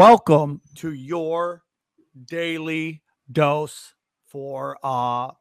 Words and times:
Good 0.00 0.06
morning, 0.06 0.18
Swarm. 0.26 0.40
Welcome 0.40 0.60
to 0.76 0.92
your 0.94 1.62
daily 2.26 3.02
dose 3.30 3.92
for 4.26 4.78
uh 4.82 5.32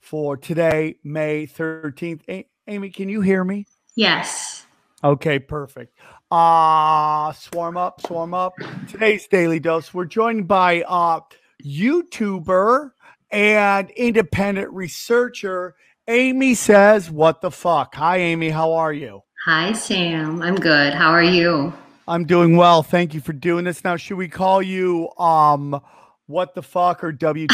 for 0.00 0.36
today, 0.36 0.96
May 1.02 1.46
13th. 1.46 2.20
A- 2.28 2.46
Amy, 2.68 2.90
can 2.90 3.08
you 3.08 3.22
hear 3.22 3.42
me? 3.42 3.66
Yes. 3.94 4.66
Okay, 5.02 5.38
perfect. 5.38 5.96
Uh 6.30 7.32
swarm 7.32 7.78
up, 7.78 8.02
swarm 8.02 8.34
up. 8.34 8.52
Today's 8.86 9.26
daily 9.28 9.60
dose. 9.60 9.94
We're 9.94 10.04
joined 10.04 10.46
by 10.46 10.82
uh 10.82 11.20
YouTuber 11.64 12.90
and 13.30 13.90
independent 13.92 14.70
researcher 14.72 15.74
Amy 16.06 16.54
says, 16.54 17.10
What 17.10 17.40
the 17.40 17.50
fuck? 17.50 17.94
Hi, 17.94 18.18
Amy. 18.18 18.50
How 18.50 18.72
are 18.72 18.92
you? 18.92 19.22
Hi, 19.46 19.72
Sam. 19.72 20.42
I'm 20.42 20.56
good. 20.56 20.92
How 20.92 21.10
are 21.10 21.22
you? 21.22 21.72
I'm 22.10 22.24
doing 22.24 22.56
well. 22.56 22.82
Thank 22.82 23.14
you 23.14 23.20
for 23.20 23.32
doing 23.32 23.64
this. 23.64 23.84
Now, 23.84 23.96
should 23.96 24.16
we 24.16 24.26
call 24.26 24.60
you 24.60 25.08
um 25.16 25.80
what 26.26 26.56
the 26.56 26.62
fuck 26.62 27.04
or 27.04 27.12
WTH? 27.12 27.46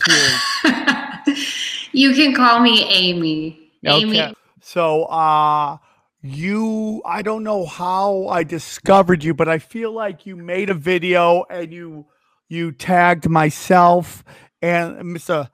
you 1.92 2.14
can 2.14 2.34
call 2.34 2.60
me 2.60 2.84
Amy. 2.84 3.70
Amy. 3.84 4.18
Okay. 4.22 4.34
So 4.62 5.04
uh 5.04 5.76
you 6.22 7.02
I 7.04 7.20
don't 7.20 7.44
know 7.44 7.66
how 7.66 8.28
I 8.28 8.44
discovered 8.44 9.22
you, 9.22 9.34
but 9.34 9.46
I 9.46 9.58
feel 9.58 9.92
like 9.92 10.24
you 10.24 10.36
made 10.36 10.70
a 10.70 10.74
video 10.74 11.44
and 11.50 11.70
you 11.70 12.06
you 12.48 12.72
tagged 12.72 13.28
myself 13.28 14.24
and 14.62 14.96
Mr. 15.02 15.50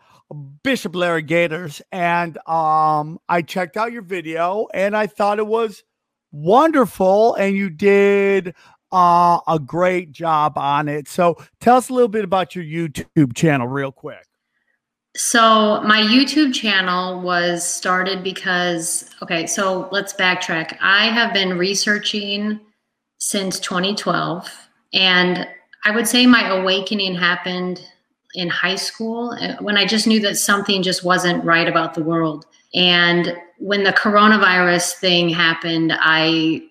Bishop 0.62 0.94
Larry 0.94 1.22
Gators 1.22 1.82
and 1.90 2.38
um 2.46 3.18
I 3.28 3.42
checked 3.42 3.76
out 3.76 3.90
your 3.90 4.02
video 4.02 4.68
and 4.72 4.96
I 4.96 5.08
thought 5.08 5.40
it 5.40 5.46
was 5.48 5.82
wonderful 6.30 7.34
and 7.34 7.56
you 7.56 7.68
did 7.68 8.54
uh, 8.92 9.40
a 9.48 9.58
great 9.58 10.12
job 10.12 10.58
on 10.58 10.88
it. 10.88 11.08
So 11.08 11.36
tell 11.60 11.76
us 11.76 11.88
a 11.88 11.94
little 11.94 12.08
bit 12.08 12.24
about 12.24 12.54
your 12.54 12.64
YouTube 12.64 13.34
channel 13.34 13.66
real 13.66 13.92
quick. 13.92 14.26
So, 15.14 15.82
my 15.82 16.00
YouTube 16.00 16.54
channel 16.54 17.20
was 17.20 17.66
started 17.66 18.24
because, 18.24 19.10
okay, 19.20 19.46
so 19.46 19.86
let's 19.92 20.14
backtrack. 20.14 20.78
I 20.80 21.08
have 21.08 21.34
been 21.34 21.58
researching 21.58 22.58
since 23.18 23.60
2012, 23.60 24.48
and 24.94 25.46
I 25.84 25.90
would 25.90 26.08
say 26.08 26.24
my 26.24 26.48
awakening 26.48 27.14
happened 27.14 27.86
in 28.34 28.48
high 28.48 28.76
school 28.76 29.36
uh, 29.38 29.56
when 29.60 29.76
I 29.76 29.84
just 29.84 30.06
knew 30.06 30.20
that 30.20 30.38
something 30.38 30.82
just 30.82 31.04
wasn't 31.04 31.44
right 31.44 31.68
about 31.68 31.92
the 31.92 32.02
world. 32.02 32.46
And 32.74 33.36
when 33.58 33.84
the 33.84 33.92
coronavirus 33.92 34.94
thing 34.94 35.28
happened, 35.28 35.92
I 35.94 36.62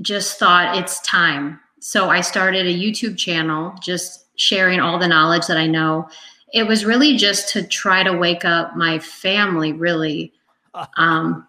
just 0.00 0.38
thought 0.38 0.76
it's 0.78 1.00
time. 1.00 1.58
So 1.82 2.08
I 2.10 2.20
started 2.20 2.64
a 2.64 2.72
YouTube 2.72 3.18
channel, 3.18 3.74
just 3.82 4.26
sharing 4.36 4.78
all 4.78 5.00
the 5.00 5.08
knowledge 5.08 5.48
that 5.48 5.56
I 5.56 5.66
know. 5.66 6.08
It 6.54 6.62
was 6.64 6.84
really 6.84 7.16
just 7.16 7.48
to 7.54 7.64
try 7.66 8.04
to 8.04 8.16
wake 8.16 8.44
up 8.44 8.76
my 8.76 8.98
family, 9.00 9.72
really. 9.72 10.32
Um, 10.96 11.46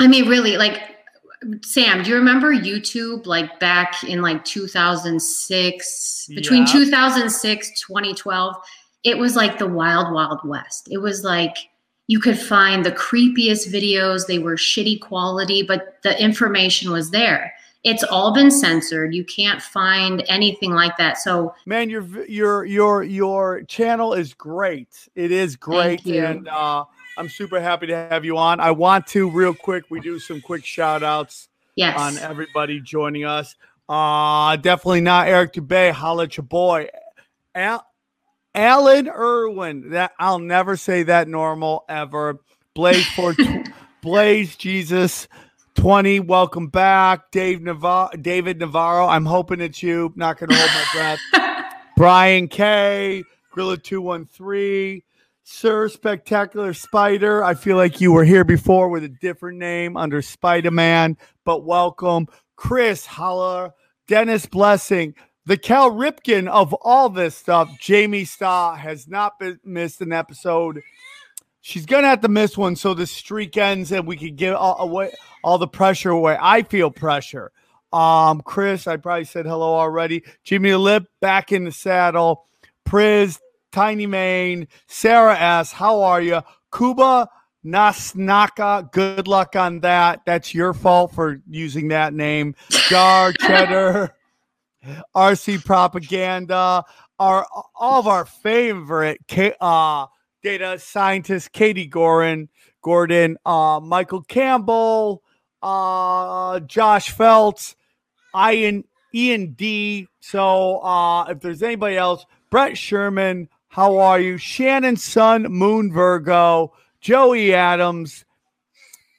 I 0.00 0.06
mean, 0.06 0.28
really, 0.28 0.56
like, 0.56 0.80
Sam, 1.62 2.02
do 2.02 2.08
you 2.08 2.16
remember 2.16 2.54
YouTube 2.54 3.26
like 3.26 3.60
back 3.60 4.02
in 4.02 4.22
like 4.22 4.46
2006, 4.46 6.28
between 6.34 6.62
Yeah. 6.62 6.72
2006, 6.72 7.80
2012? 7.80 8.54
It 9.04 9.18
was 9.18 9.36
like 9.36 9.58
the 9.58 9.66
wild, 9.66 10.14
wild 10.14 10.40
west. 10.44 10.88
It 10.90 10.98
was 10.98 11.22
like 11.22 11.58
you 12.06 12.18
could 12.18 12.38
find 12.38 12.82
the 12.82 12.92
creepiest 12.92 13.70
videos. 13.70 14.26
They 14.26 14.38
were 14.38 14.56
shitty 14.56 15.02
quality, 15.02 15.62
but 15.62 15.98
the 16.02 16.18
information 16.18 16.92
was 16.92 17.10
there. 17.10 17.52
It's 17.84 18.04
all 18.04 18.32
been 18.32 18.50
censored. 18.50 19.12
You 19.12 19.24
can't 19.24 19.60
find 19.60 20.24
anything 20.28 20.72
like 20.72 20.96
that. 20.98 21.18
So 21.18 21.54
Man, 21.66 21.90
your 21.90 22.04
your 22.26 22.64
your 22.64 23.02
your 23.02 23.62
channel 23.62 24.14
is 24.14 24.34
great. 24.34 25.08
It 25.16 25.32
is 25.32 25.56
great, 25.56 26.06
and 26.06 26.46
uh, 26.46 26.84
I'm 27.18 27.28
super 27.28 27.60
happy 27.60 27.88
to 27.88 27.96
have 27.96 28.24
you 28.24 28.38
on. 28.38 28.60
I 28.60 28.70
want 28.70 29.06
to 29.08 29.28
real 29.28 29.54
quick. 29.54 29.84
We 29.90 30.00
do 30.00 30.20
some 30.20 30.40
quick 30.40 30.64
shout 30.64 31.02
outs 31.02 31.48
yes, 31.74 31.98
on 31.98 32.18
everybody 32.18 32.80
joining 32.80 33.24
us. 33.24 33.56
Uh 33.88 34.56
definitely 34.56 35.00
not 35.00 35.26
Eric 35.26 35.54
Dubay. 35.54 35.90
Holla 35.90 36.24
at 36.24 36.36
your 36.36 36.44
boy. 36.44 36.88
Al- 37.54 37.86
Alan 38.54 39.08
Irwin. 39.08 39.90
That 39.90 40.12
I'll 40.20 40.38
never 40.38 40.76
say 40.76 41.02
that 41.02 41.26
normal 41.26 41.84
ever. 41.88 42.38
Blaze 42.74 43.06
for 43.08 43.34
Blaze 44.02 44.56
Jesus 44.56 45.26
20. 45.74 46.20
Welcome 46.20 46.68
back. 46.68 47.30
Dave 47.30 47.62
Navarro 47.62 48.10
David 48.16 48.58
Navarro. 48.58 49.06
I'm 49.06 49.26
hoping 49.26 49.60
it's 49.60 49.82
you. 49.82 50.12
Not 50.16 50.38
gonna 50.38 50.54
hold 50.54 50.70
my 50.70 50.86
breath. 50.92 51.74
Brian 51.96 52.48
K. 52.48 53.24
Grilla 53.54 53.82
213. 53.82 55.02
Sir 55.44 55.88
Spectacular 55.88 56.72
Spider. 56.72 57.42
I 57.42 57.54
feel 57.54 57.76
like 57.76 58.00
you 58.00 58.12
were 58.12 58.24
here 58.24 58.44
before 58.44 58.88
with 58.88 59.02
a 59.04 59.08
different 59.08 59.58
name 59.58 59.96
under 59.96 60.22
Spider 60.22 60.70
Man, 60.70 61.16
but 61.44 61.64
welcome. 61.64 62.28
Chris 62.54 63.04
Holler, 63.04 63.72
Dennis 64.06 64.46
Blessing, 64.46 65.14
the 65.46 65.56
Cal 65.56 65.90
Ripken 65.90 66.48
of 66.48 66.72
all 66.74 67.08
this 67.08 67.34
stuff. 67.34 67.68
Jamie 67.80 68.24
Starr 68.24 68.76
has 68.76 69.08
not 69.08 69.38
been 69.40 69.58
missed 69.64 70.00
an 70.00 70.12
episode. 70.12 70.80
She's 71.62 71.86
gonna 71.86 72.08
have 72.08 72.20
to 72.22 72.28
miss 72.28 72.58
one 72.58 72.74
so 72.74 72.92
the 72.92 73.06
streak 73.06 73.56
ends 73.56 73.92
and 73.92 74.06
we 74.06 74.16
can 74.16 74.34
give 74.34 74.54
all, 74.54 74.76
away 74.80 75.12
all 75.44 75.58
the 75.58 75.68
pressure 75.68 76.10
away. 76.10 76.36
I 76.40 76.62
feel 76.62 76.90
pressure. 76.90 77.52
Um, 77.92 78.40
Chris, 78.40 78.86
I 78.86 78.96
probably 78.96 79.24
said 79.24 79.46
hello 79.46 79.74
already. 79.74 80.24
Jimmy 80.42 80.74
Lip 80.74 81.04
back 81.20 81.52
in 81.52 81.64
the 81.64 81.72
saddle. 81.72 82.46
Priz, 82.84 83.38
Tiny 83.70 84.06
Main, 84.06 84.66
Sarah 84.88 85.38
S. 85.38 85.72
How 85.72 86.02
are 86.02 86.20
you? 86.20 86.42
Kuba 86.76 87.28
Nasnaka. 87.64 88.90
Good 88.90 89.28
luck 89.28 89.54
on 89.54 89.80
that. 89.80 90.22
That's 90.26 90.54
your 90.54 90.74
fault 90.74 91.14
for 91.14 91.40
using 91.48 91.88
that 91.88 92.12
name. 92.12 92.56
Jar 92.88 93.32
Cheddar, 93.40 94.14
RC 95.14 95.64
Propaganda, 95.64 96.84
our 97.18 97.46
all 97.76 98.00
of 98.00 98.08
our 98.08 98.24
favorite 98.24 99.20
uh, 99.60 100.06
data 100.42 100.78
scientist 100.78 101.52
Katie 101.52 101.88
Gorin, 101.88 102.48
Gordon, 102.82 103.36
uh, 103.46 103.80
Michael 103.82 104.22
Campbell, 104.22 105.22
uh, 105.62 106.60
Josh 106.60 107.10
Feltz, 107.10 107.76
Ian 108.36 108.84
Ian 109.14 109.52
D. 109.52 110.08
So 110.20 110.78
uh, 110.78 111.24
if 111.28 111.40
there's 111.40 111.62
anybody 111.62 111.96
else, 111.96 112.26
Brett 112.50 112.76
Sherman, 112.76 113.48
how 113.68 113.98
are 113.98 114.20
you? 114.20 114.36
Shannon 114.36 114.96
Sun, 114.96 115.44
Moon 115.44 115.92
Virgo, 115.92 116.74
Joey 117.00 117.54
Adams. 117.54 118.24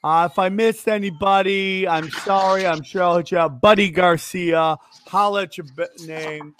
Uh, 0.03 0.27
if 0.29 0.37
I 0.37 0.49
missed 0.49 0.89
anybody, 0.89 1.87
I'm 1.87 2.09
sorry. 2.09 2.67
I'm 2.67 2.83
sure 2.83 3.03
I'll 3.03 3.17
hit 3.17 3.31
you 3.31 3.37
up. 3.37 3.61
Buddy 3.61 3.89
Garcia, 3.89 4.77
holla 5.07 5.43
at 5.43 5.57
your 5.57 5.65
name. 6.05 6.53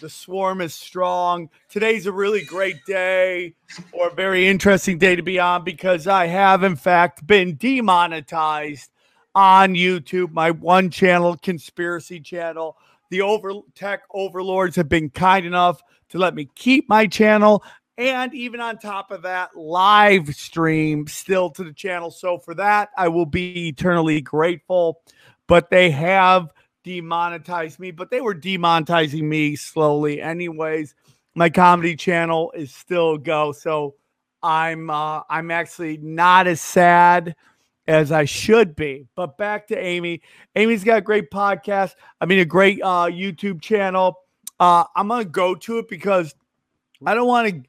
The 0.00 0.10
swarm 0.10 0.60
is 0.60 0.74
strong. 0.74 1.50
Today's 1.68 2.06
a 2.06 2.12
really 2.12 2.44
great 2.44 2.84
day 2.86 3.54
or 3.92 4.08
a 4.08 4.14
very 4.14 4.46
interesting 4.46 4.98
day 4.98 5.16
to 5.16 5.22
be 5.22 5.38
on 5.38 5.64
because 5.64 6.06
I 6.06 6.26
have, 6.26 6.62
in 6.62 6.76
fact, 6.76 7.26
been 7.26 7.56
demonetized 7.56 8.90
on 9.34 9.74
YouTube, 9.74 10.32
my 10.32 10.50
one 10.50 10.90
channel, 10.90 11.36
conspiracy 11.36 12.20
channel. 12.20 12.76
The 13.10 13.22
over 13.22 13.52
tech 13.74 14.02
overlords 14.12 14.76
have 14.76 14.88
been 14.88 15.10
kind 15.10 15.46
enough 15.46 15.82
to 16.10 16.18
let 16.18 16.34
me 16.34 16.48
keep 16.54 16.88
my 16.88 17.06
channel 17.06 17.62
and 17.98 18.34
even 18.34 18.60
on 18.60 18.78
top 18.78 19.10
of 19.10 19.22
that, 19.22 19.56
live 19.56 20.34
stream 20.34 21.06
still 21.06 21.50
to 21.50 21.64
the 21.64 21.72
channel. 21.72 22.10
So 22.10 22.38
for 22.38 22.54
that, 22.54 22.90
I 22.96 23.08
will 23.08 23.26
be 23.26 23.68
eternally 23.68 24.20
grateful. 24.20 25.00
But 25.46 25.70
they 25.70 25.90
have 25.90 26.52
demonetized 26.86 27.80
me, 27.80 27.90
but 27.90 28.10
they 28.10 28.20
were 28.20 28.34
demonetizing 28.34 29.22
me 29.22 29.56
slowly, 29.56 30.22
anyways. 30.22 30.94
My 31.34 31.50
comedy 31.50 31.96
channel 31.96 32.52
is 32.56 32.72
still 32.72 33.18
go, 33.18 33.50
so 33.50 33.96
I'm 34.42 34.88
uh, 34.88 35.22
I'm 35.28 35.50
actually 35.50 35.98
not 35.98 36.46
as 36.46 36.60
sad 36.60 37.34
as 37.88 38.12
I 38.12 38.24
should 38.24 38.76
be. 38.76 39.06
But 39.16 39.36
back 39.36 39.66
to 39.68 39.78
Amy. 39.78 40.22
Amy's 40.54 40.84
got 40.84 40.98
a 40.98 41.02
great 41.02 41.30
podcast. 41.30 41.94
I 42.20 42.26
mean, 42.26 42.38
a 42.38 42.44
great 42.44 42.80
uh, 42.82 43.06
YouTube 43.06 43.60
channel. 43.60 44.16
Uh, 44.60 44.84
I'm 44.94 45.08
gonna 45.08 45.24
go 45.24 45.56
to 45.56 45.78
it 45.78 45.88
because 45.88 46.34
I 47.04 47.14
don't 47.14 47.26
want 47.26 47.48
to 47.48 47.62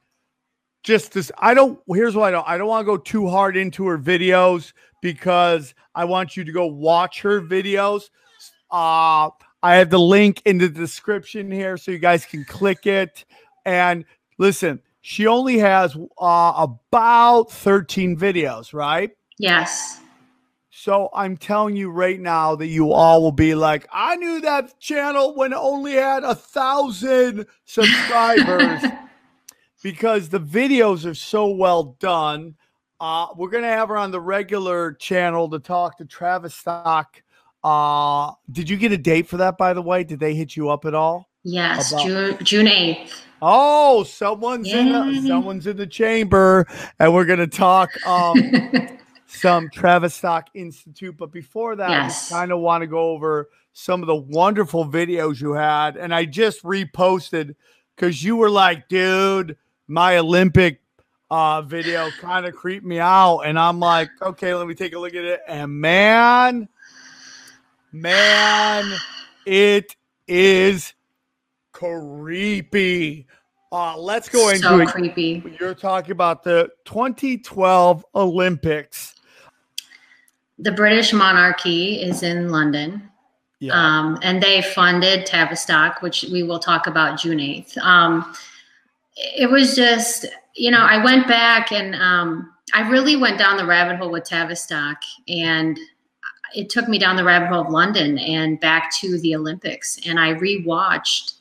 just 0.84 1.12
this. 1.12 1.32
I 1.40 1.56
don't. 1.56 1.80
Here's 1.88 2.16
what 2.16 2.28
I 2.28 2.32
don't. 2.32 2.48
I 2.48 2.58
don't 2.58 2.68
want 2.68 2.86
to 2.86 2.86
go 2.86 2.98
too 2.98 3.28
hard 3.28 3.58
into 3.58 3.88
her 3.88 3.98
videos 3.98 4.74
because 5.02 5.74
I 5.96 6.06
want 6.06 6.38
you 6.38 6.44
to 6.44 6.52
go 6.52 6.68
watch 6.68 7.22
her 7.22 7.42
videos. 7.42 8.10
Uh, 8.72 9.30
I 9.64 9.76
have 9.76 9.90
the 9.90 10.00
link 10.00 10.42
in 10.46 10.58
the 10.58 10.70
description 10.70 11.52
here 11.52 11.78
so 11.78 11.92
you 11.92 12.00
guys 12.00 12.26
can 12.26 12.46
click 12.46 12.86
it. 12.86 13.26
And 13.66 14.06
listen, 14.38 14.82
she 15.02 15.28
only 15.28 15.58
has 15.58 15.96
uh, 16.20 16.54
about 16.56 17.52
13 17.52 18.18
videos, 18.18 18.74
right? 18.74 19.12
yes. 19.38 20.02
So 20.80 21.10
I'm 21.12 21.38
telling 21.38 21.76
you 21.76 21.90
right 21.90 22.20
now 22.20 22.56
that 22.56 22.68
you 22.68 22.94
all 22.94 23.24
will 23.24 23.32
be 23.32 23.56
like, 23.56 23.88
I 23.92 24.16
knew 24.16 24.40
that 24.42 24.80
channel 24.80 25.34
when 25.36 25.52
it 25.52 25.58
only 25.58 25.94
had 25.94 26.24
a 26.24 26.36
thousand 26.36 27.48
subscribers 27.66 28.84
because 29.82 30.30
the 30.30 30.40
videos 30.40 31.04
are 31.10 31.16
so 31.16 31.48
well 31.48 31.98
done. 32.00 32.56
Uh, 33.00 33.28
we're 33.36 33.50
gonna 33.50 33.68
have 33.68 33.90
her 33.90 33.98
on 33.98 34.12
the 34.12 34.22
regular 34.22 34.94
channel 34.94 35.50
to 35.50 35.58
talk 35.58 35.98
to 35.98 36.06
Tavistock. 36.06 37.24
Uh, 37.64 38.32
did 38.52 38.70
you 38.70 38.78
get 38.78 38.92
a 38.92 38.98
date 38.98 39.28
for 39.28 39.38
that, 39.38 39.58
by 39.58 39.74
the 39.74 39.82
way? 39.82 40.04
Did 40.04 40.20
they 40.20 40.34
hit 40.36 40.56
you 40.56 40.70
up 40.70 40.86
at 40.86 40.94
all? 40.94 41.30
Yes, 41.44 41.92
about- 41.92 42.06
June 42.06 42.38
June 42.44 42.68
eighth. 42.68 43.24
Oh, 43.42 44.04
someone's 44.04 44.68
Yay. 44.68 44.80
in 44.80 44.92
the, 44.92 45.28
someone's 45.28 45.68
in 45.68 45.78
the 45.78 45.86
chamber, 45.88 46.66
and 47.00 47.14
we're 47.14 47.26
gonna 47.26 47.46
talk 47.48 47.90
um, 48.08 48.34
some 49.28 49.70
Tavistock 49.70 50.48
Institute. 50.56 51.16
But 51.18 51.32
before 51.32 51.76
that, 51.76 51.90
yes. 51.90 52.32
I 52.32 52.40
kind 52.40 52.52
of 52.52 52.60
want 52.60 52.82
to 52.82 52.88
go 52.88 53.12
over 53.12 53.50
some 53.74 54.02
of 54.02 54.08
the 54.08 54.16
wonderful 54.16 54.86
videos 54.88 55.40
you 55.40 55.54
had, 55.54 55.98
and 55.98 56.14
I 56.16 56.26
just 56.26 56.64
reposted 56.64 57.54
because 57.96 58.24
you 58.24 58.36
were 58.36 58.50
like, 58.50 58.88
"Dude, 58.90 59.56
my 59.88 60.18
Olympic 60.18 60.82
uh, 61.30 61.62
video 61.62 62.10
kind 62.20 62.48
of 62.48 62.56
creeped 62.56 62.86
me 62.86 63.00
out," 63.00 63.42
and 63.42 63.60
I'm 63.60 63.80
like, 63.80 64.10
"Okay, 64.20 64.54
let 64.56 64.68
me 64.68 64.74
take 64.74 64.94
a 64.96 65.00
look 65.00 65.14
at 65.14 65.24
it." 65.24 65.42
And 65.48 65.72
man, 65.72 66.68
man, 67.92 68.92
it 69.46 69.96
is 70.28 70.94
creepy. 71.72 73.28
Uh, 73.72 73.98
let's 73.98 74.30
go 74.30 74.50
into 74.50 74.62
so 74.62 74.80
it. 74.80 74.88
creepy. 74.88 75.44
You're 75.60 75.76
talking 75.76 76.12
about 76.12 76.44
the 76.44 76.70
2012 76.86 78.06
Olympics. 78.16 79.16
The 80.60 80.72
British 80.72 81.14
monarchy 81.14 82.02
is 82.02 82.24
in 82.24 82.50
London. 82.50 83.10
Yeah. 83.60 83.74
Um, 83.74 84.20
and 84.22 84.42
they 84.42 84.62
funded 84.62 85.26
Tavistock, 85.26 86.02
which 86.02 86.26
we 86.32 86.44
will 86.44 86.60
talk 86.60 86.88
about 86.88 87.20
June 87.20 87.40
8th. 87.40 87.78
Um, 87.80 88.34
it 89.16 89.50
was 89.50 89.76
just, 89.76 90.26
you 90.56 90.72
know, 90.72 90.82
I 90.82 91.04
went 91.04 91.28
back 91.28 91.72
and 91.72 91.96
um, 91.96 92.54
I 92.74 92.88
really 92.90 93.16
went 93.16 93.40
down 93.40 93.58
the 93.58 93.66
rabbit 93.66 93.98
hole 93.98 94.12
with 94.12 94.26
Tavistock 94.26 94.98
and 95.28 95.78
it 96.56 96.70
took 96.70 96.88
me 96.88 96.98
down 96.98 97.16
the 97.16 97.24
rabbit 97.24 97.50
hole 97.50 97.62
of 97.62 97.70
London 97.70 98.18
and 98.20 98.60
back 98.60 98.92
to 99.00 99.20
the 99.20 99.36
Olympics. 99.36 100.00
And 100.06 100.20
I 100.20 100.34
rewatched 100.34 101.34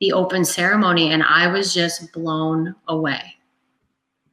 the 0.00 0.12
open 0.12 0.44
ceremony 0.44 1.12
and 1.12 1.22
I 1.22 1.46
was 1.46 1.72
just 1.72 2.12
blown 2.12 2.74
away. 2.88 3.36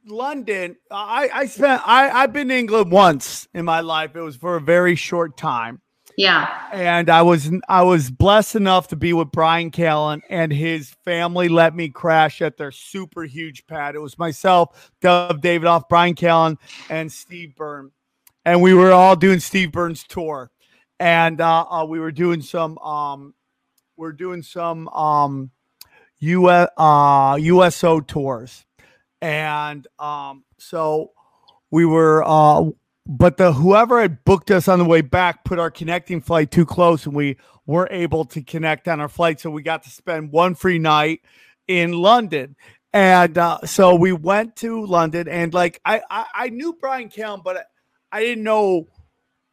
London, 0.04 0.76
I, 0.90 1.30
I 1.32 1.46
spent 1.46 1.80
I, 1.86 2.10
I've 2.10 2.32
been 2.32 2.48
to 2.48 2.56
England 2.56 2.90
once 2.90 3.46
in 3.54 3.64
my 3.64 3.80
life. 3.80 4.16
It 4.16 4.20
was 4.20 4.36
for 4.36 4.56
a 4.56 4.60
very 4.60 4.96
short 4.96 5.36
time. 5.36 5.80
Yeah. 6.16 6.68
And 6.72 7.08
I 7.08 7.22
was 7.22 7.50
I 7.68 7.82
was 7.82 8.10
blessed 8.10 8.56
enough 8.56 8.88
to 8.88 8.96
be 8.96 9.12
with 9.12 9.30
Brian 9.30 9.70
Callen 9.70 10.20
and 10.28 10.52
his 10.52 10.90
family 11.04 11.48
let 11.48 11.74
me 11.74 11.88
crash 11.88 12.42
at 12.42 12.56
their 12.56 12.72
super 12.72 13.22
huge 13.22 13.66
pad. 13.66 13.94
It 13.94 14.00
was 14.00 14.18
myself, 14.18 14.90
Dov 15.00 15.40
Davidoff, 15.40 15.88
Brian 15.88 16.14
Callen, 16.14 16.58
and 16.90 17.10
Steve 17.10 17.54
Byrne. 17.56 17.92
And 18.44 18.60
we 18.62 18.74
were 18.74 18.92
all 18.92 19.16
doing 19.16 19.40
Steve 19.40 19.72
Byrne's 19.72 20.04
tour. 20.04 20.50
And 20.98 21.40
uh, 21.40 21.66
uh, 21.70 21.84
we 21.86 22.00
were 22.00 22.12
doing 22.12 22.42
some 22.42 22.78
um 22.78 23.34
we're 23.96 24.12
doing 24.12 24.42
some 24.42 24.88
um 24.88 25.50
US 26.20 26.68
uh 26.76 27.38
USO 27.40 28.00
tours. 28.00 28.64
And 29.20 29.86
um 29.98 30.44
so 30.58 31.12
we 31.70 31.84
were 31.84 32.22
uh 32.24 32.64
but 33.06 33.36
the 33.36 33.52
whoever 33.52 34.00
had 34.00 34.24
booked 34.24 34.50
us 34.50 34.68
on 34.68 34.78
the 34.78 34.84
way 34.84 35.00
back 35.00 35.44
put 35.44 35.58
our 35.58 35.70
connecting 35.70 36.20
flight 36.20 36.50
too 36.50 36.66
close 36.66 37.06
and 37.06 37.14
we 37.14 37.36
weren't 37.66 37.92
able 37.92 38.24
to 38.24 38.42
connect 38.42 38.86
on 38.86 39.00
our 39.00 39.08
flight 39.08 39.40
so 39.40 39.50
we 39.50 39.62
got 39.62 39.82
to 39.82 39.90
spend 39.90 40.30
one 40.30 40.54
free 40.54 40.78
night 40.78 41.20
in 41.66 41.92
london 41.92 42.54
and 42.92 43.38
uh, 43.38 43.58
so 43.64 43.94
we 43.94 44.12
went 44.12 44.54
to 44.54 44.84
london 44.86 45.26
and 45.28 45.52
like 45.52 45.80
i 45.84 46.00
i, 46.10 46.26
I 46.34 46.48
knew 46.50 46.76
Brian 46.80 47.08
Callen, 47.08 47.42
but 47.42 47.66
I, 48.12 48.20
didn't 48.20 48.44
know 48.44 48.86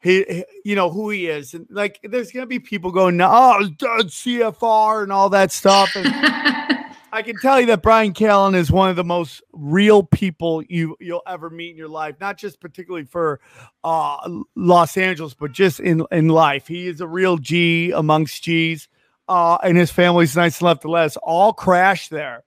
he, 0.01 0.45
you 0.63 0.75
know 0.75 0.89
who 0.89 1.09
he 1.09 1.27
is 1.27 1.53
and 1.53 1.67
like 1.69 1.99
there's 2.03 2.31
gonna 2.31 2.45
be 2.45 2.59
people 2.59 2.91
going 2.91 3.19
oh 3.21 3.69
cfr 3.79 5.03
and 5.03 5.11
all 5.11 5.29
that 5.29 5.51
stuff 5.51 5.89
and 5.95 6.07
I 7.11 7.21
can 7.21 7.37
tell 7.37 7.59
you 7.59 7.65
that 7.67 7.81
Brian 7.81 8.13
Callen 8.13 8.55
is 8.55 8.71
one 8.71 8.89
of 8.89 8.95
the 8.95 9.03
most 9.03 9.41
real 9.51 10.03
people 10.03 10.61
you 10.63 10.95
you'll 10.99 11.23
ever 11.25 11.49
meet 11.49 11.71
in 11.71 11.77
your 11.77 11.87
life. 11.87 12.15
Not 12.19 12.37
just 12.37 12.59
particularly 12.59 13.05
for 13.05 13.39
uh, 13.83 14.29
Los 14.55 14.95
Angeles, 14.97 15.33
but 15.33 15.51
just 15.51 15.79
in 15.79 16.05
in 16.11 16.29
life. 16.29 16.67
He 16.67 16.87
is 16.87 17.01
a 17.01 17.07
real 17.07 17.37
G 17.37 17.91
amongst 17.91 18.43
G's, 18.43 18.87
uh, 19.27 19.57
and 19.63 19.77
his 19.77 19.91
family's 19.91 20.35
nice 20.35 20.61
enough 20.61 20.81
to 20.81 20.89
let 20.89 21.05
us 21.05 21.17
all 21.17 21.51
crash 21.51 22.09
there. 22.09 22.43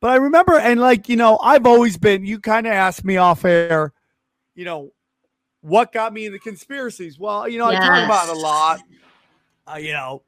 But 0.00 0.10
I 0.10 0.16
remember, 0.16 0.58
and 0.58 0.80
like 0.80 1.08
you 1.08 1.16
know, 1.16 1.38
I've 1.42 1.66
always 1.66 1.96
been. 1.96 2.24
You 2.24 2.38
kind 2.38 2.66
of 2.66 2.72
asked 2.72 3.04
me 3.04 3.16
off 3.16 3.44
air, 3.44 3.92
you 4.54 4.64
know, 4.64 4.92
what 5.68 5.92
got 5.92 6.12
me 6.12 6.26
into 6.26 6.38
conspiracies. 6.38 7.18
Well, 7.18 7.48
you 7.48 7.58
know, 7.58 7.70
yes. 7.70 7.82
I 7.82 7.86
talk 7.86 8.04
about 8.04 8.28
it 8.28 8.36
a 8.36 8.40
lot. 8.40 8.80
Uh, 9.70 9.76
you 9.76 9.92
know, 9.92 10.22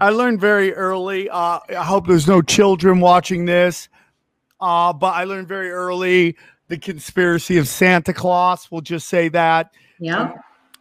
I 0.00 0.10
learned 0.10 0.40
very 0.40 0.72
early. 0.74 1.28
Uh, 1.28 1.60
I 1.68 1.84
hope 1.84 2.06
there's 2.06 2.28
no 2.28 2.42
children 2.42 3.00
watching 3.00 3.44
this, 3.44 3.88
uh, 4.60 4.92
but 4.92 5.14
I 5.14 5.24
learned 5.24 5.48
very 5.48 5.70
early 5.70 6.36
the 6.68 6.78
conspiracy 6.78 7.58
of 7.58 7.68
Santa 7.68 8.12
Claus. 8.12 8.70
We'll 8.70 8.80
just 8.80 9.08
say 9.08 9.28
that. 9.30 9.72
Yeah. 9.98 10.32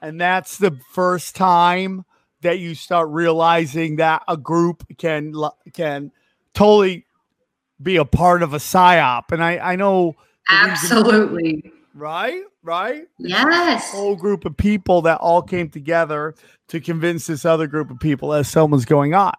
And 0.01 0.21
that's 0.21 0.57
the 0.57 0.79
first 0.91 1.35
time 1.35 2.05
that 2.41 2.59
you 2.59 2.75
start 2.75 3.09
realizing 3.09 3.97
that 3.97 4.23
a 4.27 4.37
group 4.37 4.85
can 4.97 5.33
can 5.73 6.11
totally 6.53 7.05
be 7.81 7.97
a 7.97 8.05
part 8.05 8.43
of 8.43 8.53
a 8.53 8.57
psyop. 8.57 9.31
And 9.31 9.43
I 9.43 9.57
I 9.57 9.75
know 9.75 10.15
absolutely 10.49 11.73
right, 11.99 12.43
right. 12.63 13.07
Yes, 13.17 13.91
whole 13.91 14.15
group 14.15 14.45
of 14.45 14.57
people 14.57 15.01
that 15.03 15.19
all 15.19 15.41
came 15.41 15.69
together 15.69 16.35
to 16.69 16.79
convince 16.79 17.27
this 17.27 17.45
other 17.45 17.67
group 17.67 17.91
of 17.91 17.99
people 17.99 18.29
that 18.29 18.45
something's 18.45 18.85
going 18.85 19.13
on. 19.13 19.33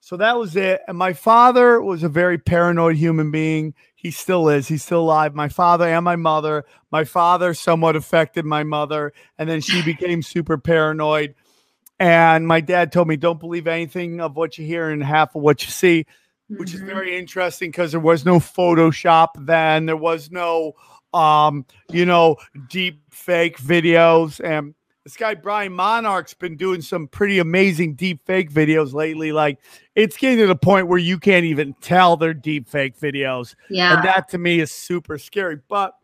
So 0.00 0.16
that 0.16 0.38
was 0.38 0.56
it. 0.56 0.80
And 0.88 0.96
my 0.96 1.12
father 1.12 1.80
was 1.80 2.02
a 2.02 2.08
very 2.08 2.38
paranoid 2.38 2.96
human 2.96 3.30
being. 3.30 3.74
He 3.94 4.10
still 4.10 4.48
is. 4.48 4.66
He's 4.66 4.82
still 4.82 5.02
alive. 5.02 5.34
My 5.34 5.48
father 5.48 5.86
and 5.86 6.04
my 6.04 6.16
mother. 6.16 6.64
My 6.90 7.04
father 7.04 7.54
somewhat 7.54 7.96
affected 7.96 8.44
my 8.44 8.64
mother, 8.64 9.12
and 9.38 9.48
then 9.48 9.60
she 9.60 9.82
became 9.82 10.22
super 10.22 10.58
paranoid. 10.58 11.34
And 12.00 12.46
my 12.46 12.62
dad 12.62 12.92
told 12.92 13.08
me, 13.08 13.16
"Don't 13.16 13.38
believe 13.38 13.66
anything 13.66 14.20
of 14.20 14.36
what 14.36 14.56
you 14.56 14.64
hear 14.64 14.88
and 14.88 15.04
half 15.04 15.36
of 15.36 15.42
what 15.42 15.62
you 15.62 15.70
see," 15.70 16.06
which 16.48 16.70
mm-hmm. 16.70 16.82
is 16.82 16.82
very 16.82 17.16
interesting 17.18 17.70
because 17.70 17.92
there 17.92 18.00
was 18.00 18.24
no 18.24 18.40
Photoshop 18.40 19.28
then. 19.38 19.84
There 19.84 19.96
was 19.96 20.30
no, 20.30 20.72
um, 21.12 21.66
you 21.90 22.06
know, 22.06 22.36
deep 22.68 23.02
fake 23.10 23.58
videos 23.58 24.40
and 24.44 24.74
this 25.04 25.16
guy 25.16 25.34
Brian 25.34 25.72
Monarch's 25.72 26.34
been 26.34 26.56
doing 26.56 26.82
some 26.82 27.08
pretty 27.08 27.38
amazing 27.38 27.94
deep 27.94 28.24
fake 28.26 28.52
videos 28.52 28.92
lately. 28.92 29.32
Like 29.32 29.58
it's 29.94 30.16
getting 30.16 30.38
to 30.38 30.46
the 30.46 30.54
point 30.54 30.88
where 30.88 30.98
you 30.98 31.18
can't 31.18 31.46
even 31.46 31.74
tell 31.80 32.16
they're 32.16 32.34
deep 32.34 32.68
fake 32.68 32.98
videos. 32.98 33.54
Yeah. 33.70 33.94
And 33.94 34.04
that 34.04 34.28
to 34.30 34.38
me 34.38 34.60
is 34.60 34.70
super 34.70 35.16
scary. 35.16 35.58
But 35.68 35.94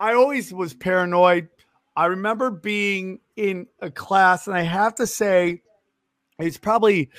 I 0.00 0.14
always 0.14 0.52
was 0.52 0.74
paranoid. 0.74 1.48
I 1.94 2.06
remember 2.06 2.50
being 2.50 3.20
in 3.36 3.66
a 3.80 3.90
class, 3.90 4.46
and 4.46 4.56
I 4.56 4.62
have 4.62 4.94
to 4.96 5.06
say, 5.06 5.62
it's 6.38 6.58
probably 6.58 7.10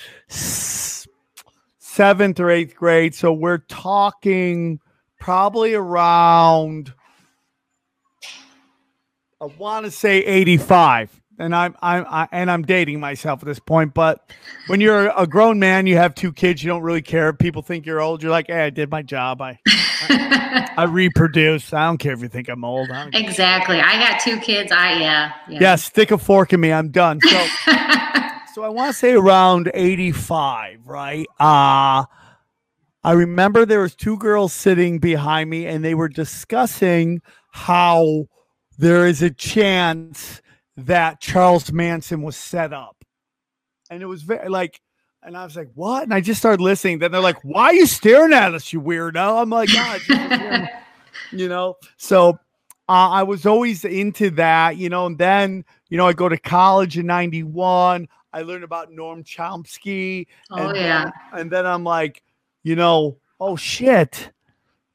seventh 1.87 2.39
or 2.39 2.51
eighth 2.51 2.75
grade. 2.75 3.15
So 3.15 3.33
we're 3.33 3.59
talking 3.59 4.79
probably 5.19 5.73
around 5.73 6.93
I 9.39 9.45
want 9.45 9.85
to 9.85 9.91
say 9.91 10.19
85 10.19 11.21
and 11.39 11.55
I'm 11.55 11.75
I'm 11.81 12.05
I, 12.07 12.27
and 12.31 12.49
I'm 12.49 12.63
dating 12.63 12.99
myself 12.99 13.41
at 13.41 13.45
this 13.45 13.59
point. 13.59 13.93
But 13.93 14.31
when 14.67 14.81
you're 14.81 15.09
a 15.15 15.27
grown 15.27 15.59
man, 15.59 15.87
you 15.87 15.97
have 15.97 16.15
two 16.15 16.33
kids, 16.33 16.63
you 16.63 16.67
don't 16.67 16.81
really 16.81 17.01
care. 17.01 17.31
People 17.33 17.61
think 17.61 17.85
you're 17.85 18.01
old. 18.01 18.21
You're 18.23 18.31
like, 18.31 18.47
hey, 18.47 18.65
I 18.65 18.69
did 18.69 18.89
my 18.89 19.01
job. 19.01 19.41
I 19.41 19.59
I, 19.67 20.73
I 20.77 20.83
reproduce. 20.89 21.73
I 21.73 21.85
don't 21.85 21.97
care 21.97 22.13
if 22.13 22.21
you 22.21 22.29
think 22.29 22.49
I'm 22.49 22.63
old. 22.63 22.89
I 22.91 23.09
exactly. 23.13 23.79
I 23.79 23.99
got 23.99 24.21
two 24.21 24.39
kids. 24.39 24.71
I 24.71 24.99
yeah, 24.99 25.33
yeah. 25.47 25.59
Yeah. 25.61 25.75
Stick 25.75 26.11
a 26.11 26.17
fork 26.17 26.53
in 26.53 26.59
me. 26.59 26.71
I'm 26.71 26.89
done. 26.89 27.21
So 27.21 27.29
so 28.53 28.63
I 28.63 28.69
want 28.69 28.91
to 28.91 28.97
say 28.97 29.13
around 29.13 29.71
85, 29.73 30.81
right? 30.85 31.27
Uh 31.39 32.05
I 33.03 33.13
remember 33.13 33.65
there 33.65 33.81
was 33.81 33.95
two 33.95 34.17
girls 34.17 34.53
sitting 34.53 34.99
behind 34.99 35.49
me, 35.49 35.65
and 35.65 35.83
they 35.83 35.95
were 35.95 36.09
discussing 36.09 37.21
how 37.51 38.25
there 38.77 39.07
is 39.07 39.21
a 39.21 39.29
chance 39.29 40.41
that 40.75 41.19
Charles 41.21 41.71
Manson 41.71 42.21
was 42.21 42.35
set 42.35 42.73
up. 42.73 42.95
And 43.89 44.01
it 44.01 44.05
was 44.05 44.23
very 44.23 44.49
like, 44.49 44.81
and 45.23 45.35
I 45.37 45.43
was 45.43 45.55
like, 45.55 45.69
what? 45.73 46.03
And 46.03 46.13
I 46.13 46.21
just 46.21 46.39
started 46.39 46.61
listening. 46.61 46.99
Then 46.99 47.11
they're 47.11 47.21
like, 47.21 47.43
why 47.43 47.65
are 47.65 47.73
you 47.73 47.85
staring 47.85 48.33
at 48.33 48.53
us, 48.53 48.71
you 48.71 48.81
weirdo? 48.81 49.41
I'm 49.41 49.49
like, 49.49 49.69
God, 49.73 50.69
you 51.31 51.47
know? 51.47 51.75
So 51.97 52.39
uh, 52.89 53.09
I 53.09 53.23
was 53.23 53.45
always 53.45 53.83
into 53.85 54.29
that, 54.31 54.77
you 54.77 54.89
know, 54.89 55.05
and 55.05 55.17
then 55.17 55.65
you 55.89 55.97
know, 55.97 56.07
I 56.07 56.13
go 56.13 56.29
to 56.29 56.37
college 56.37 56.97
in 56.97 57.05
91. 57.05 58.07
I 58.33 58.41
learned 58.41 58.63
about 58.63 58.91
Noam 58.91 59.23
Chomsky. 59.23 60.27
Oh, 60.51 60.67
and 60.67 60.75
yeah. 60.75 61.03
Then, 61.03 61.41
and 61.41 61.51
then 61.51 61.65
I'm 61.65 61.83
like, 61.83 62.21
you 62.63 62.75
know, 62.75 63.19
oh 63.39 63.55
shit, 63.55 64.31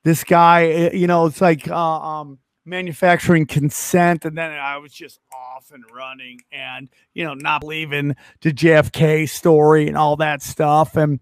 this 0.04 0.25
guy, 0.25 0.66
eh, 0.66 0.90
you 0.92 1.07
know, 1.07 1.26
it's 1.26 1.40
like 1.40 1.69
uh, 1.69 2.00
um, 2.00 2.38
manufacturing 2.64 3.47
consent. 3.47 4.25
And 4.25 4.37
then 4.37 4.52
I 4.52 4.78
was 4.78 4.92
just 4.92 5.21
off 5.33 5.71
and 5.73 5.85
running 5.92 6.40
and, 6.50 6.88
you 7.14 7.25
know, 7.25 7.35
not 7.35 7.61
believing 7.61 8.16
the 8.40 8.52
JFK 8.52 9.28
story 9.28 9.88
and 9.88 9.97
all 9.97 10.16
that 10.16 10.42
stuff. 10.42 10.97
And, 10.97 11.21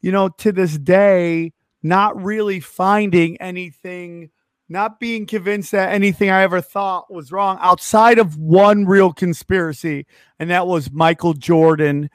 you 0.00 0.12
know, 0.12 0.28
to 0.28 0.52
this 0.52 0.78
day, 0.78 1.52
not 1.82 2.20
really 2.22 2.60
finding 2.60 3.40
anything, 3.40 4.30
not 4.68 4.98
being 4.98 5.26
convinced 5.26 5.72
that 5.72 5.92
anything 5.92 6.30
I 6.30 6.42
ever 6.42 6.60
thought 6.60 7.12
was 7.12 7.30
wrong 7.30 7.58
outside 7.60 8.18
of 8.18 8.38
one 8.38 8.86
real 8.86 9.12
conspiracy, 9.12 10.06
and 10.38 10.50
that 10.50 10.66
was 10.66 10.90
Michael 10.90 11.34
Jordan 11.34 12.08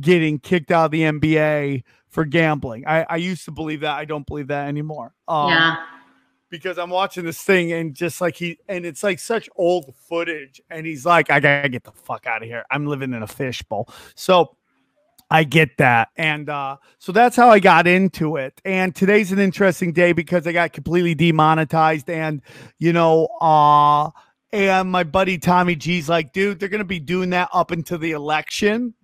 getting 0.00 0.38
kicked 0.38 0.70
out 0.70 0.86
of 0.86 0.90
the 0.90 1.02
NBA 1.02 1.82
for 2.14 2.24
gambling. 2.24 2.86
I, 2.86 3.04
I 3.10 3.16
used 3.16 3.44
to 3.46 3.50
believe 3.50 3.80
that. 3.80 3.98
I 3.98 4.04
don't 4.04 4.24
believe 4.24 4.46
that 4.46 4.68
anymore. 4.68 5.12
Um, 5.26 5.50
yeah. 5.50 5.84
Because 6.48 6.78
I'm 6.78 6.90
watching 6.90 7.24
this 7.24 7.42
thing 7.42 7.72
and 7.72 7.92
just 7.92 8.20
like 8.20 8.36
he, 8.36 8.56
and 8.68 8.86
it's 8.86 9.02
like 9.02 9.18
such 9.18 9.50
old 9.56 9.92
footage. 10.08 10.62
And 10.70 10.86
he's 10.86 11.04
like, 11.04 11.28
I 11.28 11.40
gotta 11.40 11.68
get 11.68 11.82
the 11.82 11.90
fuck 11.90 12.28
out 12.28 12.42
of 12.42 12.48
here. 12.48 12.64
I'm 12.70 12.86
living 12.86 13.12
in 13.12 13.24
a 13.24 13.26
fishbowl. 13.26 13.88
So 14.14 14.56
I 15.28 15.42
get 15.42 15.76
that. 15.78 16.10
And 16.16 16.48
uh, 16.48 16.76
so 16.98 17.10
that's 17.10 17.34
how 17.34 17.50
I 17.50 17.58
got 17.58 17.88
into 17.88 18.36
it. 18.36 18.60
And 18.64 18.94
today's 18.94 19.32
an 19.32 19.40
interesting 19.40 19.92
day 19.92 20.12
because 20.12 20.46
I 20.46 20.52
got 20.52 20.72
completely 20.72 21.16
demonetized. 21.16 22.08
And, 22.08 22.42
you 22.78 22.92
know, 22.92 23.26
uh, 23.40 24.10
and 24.52 24.88
my 24.88 25.02
buddy 25.02 25.36
Tommy 25.36 25.74
G's 25.74 26.08
like, 26.08 26.32
dude, 26.32 26.60
they're 26.60 26.68
going 26.68 26.78
to 26.78 26.84
be 26.84 27.00
doing 27.00 27.30
that 27.30 27.48
up 27.52 27.72
until 27.72 27.98
the 27.98 28.12
election. 28.12 28.94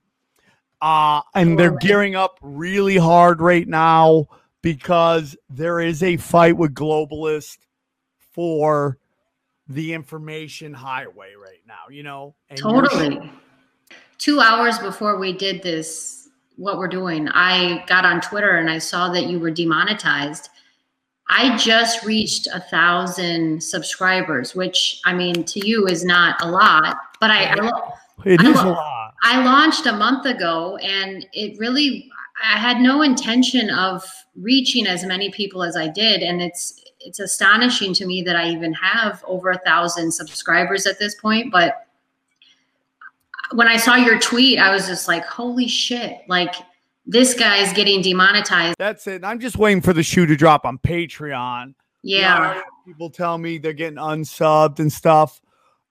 Uh, 0.83 1.21
and 1.35 1.59
they're 1.59 1.77
gearing 1.77 2.15
up 2.15 2.39
really 2.41 2.97
hard 2.97 3.41
right 3.41 3.69
now 3.69 4.27
because 4.63 5.37
there 5.49 5.81
is 5.81 6.03
a 6.03 6.17
fight 6.17 6.57
with 6.57 6.75
globalists 6.75 7.59
for 8.33 8.99
the 9.69 9.93
information 9.93 10.73
highway 10.73 11.35
right 11.41 11.61
now, 11.67 11.89
you 11.91 12.03
know? 12.03 12.35
Totally. 12.57 13.31
Two 14.19 14.41
hours 14.41 14.79
before 14.79 15.19
we 15.19 15.33
did 15.33 15.63
this, 15.63 16.29
what 16.57 16.77
we're 16.77 16.89
doing, 16.89 17.29
I 17.29 17.85
got 17.87 18.05
on 18.05 18.21
Twitter 18.21 18.57
and 18.57 18.69
I 18.69 18.79
saw 18.79 19.11
that 19.13 19.27
you 19.27 19.39
were 19.39 19.51
demonetized. 19.51 20.49
I 21.29 21.57
just 21.57 22.05
reached 22.05 22.49
a 22.53 22.61
thousand 22.61 23.63
subscribers, 23.63 24.55
which 24.55 25.01
I 25.05 25.15
mean 25.15 25.45
to 25.45 25.67
you 25.67 25.87
is 25.87 26.05
not 26.05 26.43
a 26.43 26.49
lot, 26.51 26.97
but 27.21 27.31
I, 27.31 27.53
I 27.53 27.71
It 28.25 28.41
I 28.41 28.51
is 28.51 28.61
a 28.61 28.67
lot. 28.67 29.00
I 29.23 29.45
launched 29.45 29.87
a 29.87 29.93
month 29.93 30.27
ago 30.27 30.77
and 30.79 31.27
it 31.33 31.59
really 31.59 32.11
I 32.43 32.59
had 32.59 32.81
no 32.81 33.03
intention 33.03 33.71
of 33.71 34.05
reaching 34.35 34.87
as 34.87 35.05
many 35.05 35.31
people 35.31 35.63
as 35.63 35.77
I 35.77 35.89
did 35.89 36.23
and 36.23 36.41
it's 36.41 36.83
it's 37.01 37.19
astonishing 37.19 37.95
to 37.95 38.07
me 38.07 38.23
that 38.23 38.37
I 38.37 38.51
even 38.51 38.73
have 38.75 39.23
over 39.27 39.51
a 39.51 39.59
thousand 39.59 40.13
subscribers 40.13 40.87
at 40.87 40.99
this 40.99 41.15
point 41.15 41.53
but 41.53 41.87
when 43.53 43.69
I 43.69 43.77
saw 43.77 43.97
your 43.97 44.19
tweet 44.19 44.59
I 44.59 44.73
was 44.73 44.87
just 44.87 45.09
like 45.09 45.25
holy 45.25 45.69
shit 45.69 46.23
like 46.29 46.55
this 47.07 47.35
guy 47.35 47.59
is 47.59 47.73
getting 47.73 48.03
demonetized 48.03 48.77
That's 48.79 49.07
it. 49.07 49.25
I'm 49.25 49.41
just 49.41 49.57
waiting 49.57 49.83
for 49.83 49.93
the 49.93 50.03
shoe 50.03 50.27
to 50.27 50.37
drop 50.37 50.65
on 50.65 50.79
Patreon. 50.79 51.75
You 52.03 52.17
know, 52.17 52.23
yeah 52.23 52.63
people 52.91 53.11
tell 53.11 53.39
me 53.39 53.59
they're 53.59 53.73
getting 53.73 53.99
unsubbed 53.99 54.81
and 54.81 54.93
stuff. 54.93 55.41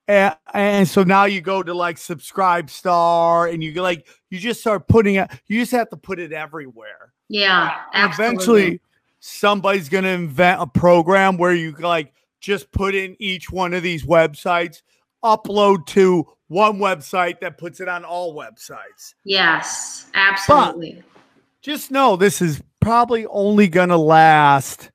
And, 0.10 0.36
and 0.56 0.88
so 0.88 1.04
now 1.04 1.26
you 1.26 1.40
go 1.40 1.62
to 1.62 1.72
like 1.72 2.00
subscribe 2.00 2.72
star 2.72 3.46
and 3.48 3.64
you 3.64 3.72
like 3.74 4.08
you 4.32 4.40
just 4.40 4.60
start 4.60 4.88
putting 4.88 5.16
it 5.16 5.30
you 5.46 5.60
just 5.60 5.72
have 5.72 5.88
to 5.92 5.98
put 5.98 6.20
it 6.20 6.34
everywhere. 6.34 7.14
Yeah 7.28 7.78
absolutely. 7.94 8.26
eventually 8.26 8.82
somebody's 9.20 9.88
going 9.88 10.06
to 10.06 10.10
invent 10.10 10.64
a 10.64 10.66
program 10.66 11.38
where 11.38 11.54
you 11.54 11.74
like 11.74 12.12
just 12.42 12.72
put 12.72 12.96
in 12.96 13.16
each 13.20 13.52
one 13.52 13.72
of 13.76 13.84
these 13.84 14.04
websites 14.04 14.82
upload 15.24 15.86
to 15.86 16.26
one 16.48 16.80
website 16.80 17.40
that 17.42 17.60
puts 17.60 17.80
it 17.80 17.88
on 17.88 18.04
all 18.04 18.36
websites. 18.36 19.14
Yes 19.26 20.08
absolutely. 20.16 20.94
but 20.94 21.22
just 21.62 21.92
know 21.92 22.16
this 22.16 22.42
is 22.42 22.64
probably 22.80 23.28
only 23.28 23.68
going 23.68 23.90
to 23.90 23.98
last 23.98 24.90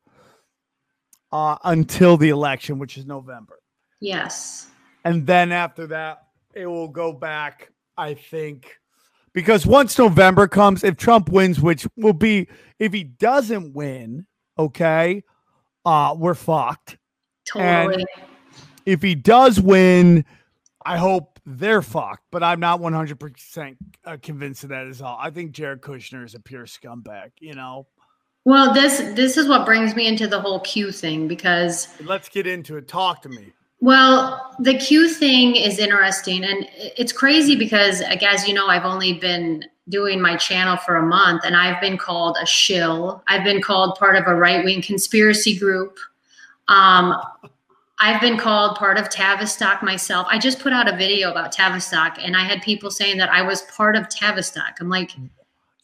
uh, 1.30 1.56
until 1.62 2.16
the 2.16 2.30
election 2.30 2.80
which 2.80 2.99
is 2.99 3.06
november. 3.06 3.61
Yes 4.00 4.71
and 5.04 5.26
then 5.26 5.52
after 5.52 5.87
that 5.87 6.25
it 6.54 6.66
will 6.66 6.88
go 6.88 7.12
back 7.12 7.70
i 7.96 8.14
think. 8.14 8.78
Because 9.32 9.66
once 9.66 9.99
november 9.99 10.49
comes 10.49 10.82
if 10.84 10.96
trump 10.96 11.28
wins 11.28 11.61
which 11.61 11.87
will 11.96 12.12
be 12.12 12.49
if 12.78 12.92
he 12.92 13.04
doesn't 13.04 13.75
win 13.75 14.26
okay 14.58 15.23
uh 15.84 16.14
we're 16.16 16.34
fucked. 16.34 16.99
Totally. 17.46 18.06
if 18.87 19.02
he 19.02 19.14
does 19.14 19.61
win 19.61 20.25
i 20.87 20.96
hope 20.96 21.38
they're 21.44 21.82
fucked 21.82 22.25
but 22.30 22.42
i'm 22.42 22.61
not 22.61 22.80
100% 22.80 23.76
uh, 24.06 24.16
convinced 24.23 24.64
of 24.64 24.70
that 24.70 24.87
as 24.87 25.02
all. 25.02 25.18
I 25.20 25.30
think 25.30 25.52
jared 25.52 25.82
kushner 25.82 26.25
is 26.25 26.34
a 26.34 26.40
pure 26.40 26.66
scumbag 26.66 27.32
you 27.40 27.54
know? 27.54 27.87
Well 28.44 28.73
this 28.73 28.99
this 29.14 29.37
is 29.37 29.49
what 29.49 29.66
brings 29.66 29.94
me 29.96 30.06
into 30.06 30.26
the 30.26 30.40
whole 30.40 30.61
q 30.61 30.92
thing 30.92 31.26
because 31.28 31.88
let's 32.02 32.28
get 32.28 32.46
into 32.46 32.76
it. 32.76 32.87
Talk 32.88 33.23
to 33.23 33.28
me 33.28 33.52
Well, 33.85 34.57
the 34.61 34.79
Q 34.79 35.11
thing 35.11 35.57
is 35.57 35.79
interesting, 35.79 36.43
and 36.43 36.67
it's 36.73 37.12
crazy 37.12 37.55
because, 37.55 38.00
like, 38.00 38.23
as 38.23 38.49
you 38.49 38.55
know, 38.55 38.67
I've 38.67 38.87
only 38.87 39.12
been 39.12 39.62
doing 39.91 40.23
my 40.23 40.37
channel 40.37 40.79
for 40.79 40.97
a 40.97 41.03
month, 41.03 41.43
and 41.45 41.55
I've 41.55 41.83
been 41.83 41.99
called 41.99 42.38
a 42.41 42.47
shill. 42.47 43.23
I've 43.29 43.45
been 43.45 43.61
called 43.61 43.99
part 43.99 44.17
of 44.17 44.26
a 44.26 44.35
right 44.35 44.64
wing 44.64 44.81
conspiracy 44.81 45.59
group. 45.59 45.99
Um, 46.69 47.14
I've 48.00 48.23
been 48.23 48.38
called 48.38 48.79
part 48.79 48.97
of 48.97 49.11
Tavistock 49.11 49.83
myself. 49.83 50.26
I 50.31 50.38
just 50.38 50.61
put 50.61 50.73
out 50.73 50.88
a 50.91 50.97
video 50.97 51.31
about 51.31 51.53
Tavistock, 51.53 52.17
and 52.19 52.38
I 52.38 52.41
had 52.45 52.62
people 52.62 52.91
saying 52.91 53.19
that 53.19 53.29
I 53.29 53.43
was 53.43 53.61
part 53.76 53.97
of 53.97 54.09
Tavistock. 54.09 54.79
I'm 54.81 54.88
like, 54.88 55.11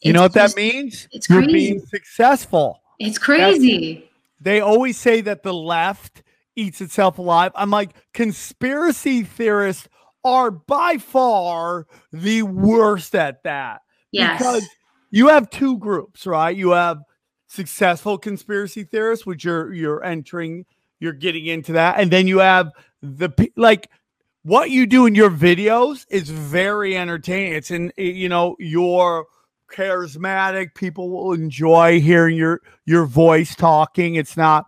you 0.01 0.11
know 0.11 0.21
what 0.21 0.35
it's 0.35 0.55
that 0.55 0.59
means 0.59 1.07
it's 1.11 1.29
you're 1.29 1.43
crazy. 1.43 1.53
being 1.53 1.85
successful 1.85 2.81
It's 2.97 3.19
crazy. 3.19 4.09
they 4.39 4.59
always 4.59 4.97
say 4.97 5.21
that 5.21 5.43
the 5.43 5.53
left 5.53 6.23
eats 6.55 6.81
itself 6.81 7.17
alive. 7.17 7.51
I'm 7.55 7.69
like, 7.69 7.91
conspiracy 8.13 9.23
theorists 9.23 9.87
are 10.23 10.51
by 10.51 10.97
far 10.97 11.87
the 12.11 12.43
worst 12.43 13.15
at 13.15 13.43
that. 13.43 13.81
Yes. 14.11 14.37
Because 14.37 14.67
you 15.09 15.29
have 15.29 15.49
two 15.49 15.77
groups, 15.77 16.25
right? 16.25 16.55
You 16.55 16.71
have 16.71 17.01
successful 17.47 18.17
conspiracy 18.17 18.83
theorists, 18.83 19.25
which 19.25 19.43
you're 19.43 19.73
you're 19.73 20.03
entering, 20.03 20.65
you're 20.99 21.13
getting 21.13 21.45
into 21.45 21.73
that, 21.73 21.99
and 21.99 22.11
then 22.11 22.27
you 22.27 22.39
have 22.39 22.71
the 23.01 23.29
like 23.55 23.89
what 24.43 24.69
you 24.71 24.85
do 24.85 25.05
in 25.05 25.15
your 25.15 25.29
videos 25.29 26.05
is 26.09 26.29
very 26.29 26.97
entertaining. 26.97 27.53
It's 27.53 27.71
in 27.71 27.91
you 27.97 28.29
know 28.29 28.55
your 28.59 29.25
charismatic 29.71 30.75
people 30.75 31.09
will 31.09 31.33
enjoy 31.33 31.99
hearing 32.01 32.35
your 32.35 32.61
your 32.85 33.05
voice 33.05 33.55
talking 33.55 34.15
it's 34.15 34.35
not 34.35 34.65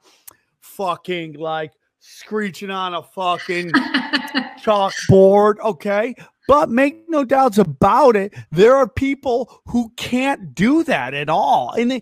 fucking 0.74 1.34
like 1.34 1.72
screeching 2.00 2.70
on 2.70 2.94
a 2.94 3.02
fucking 3.04 3.72
chalkboard 4.64 5.60
okay 5.60 6.14
but 6.48 6.70
make 6.70 7.04
no 7.10 7.24
doubts 7.24 7.58
about 7.58 8.16
it 8.16 8.34
there 8.52 8.76
are 8.76 8.88
people 8.88 9.62
who 9.66 9.90
can't 9.96 10.54
do 10.54 10.84
that 10.84 11.14
at 11.14 11.30
all 11.30 11.72
and 11.78 11.92
they 11.92 12.02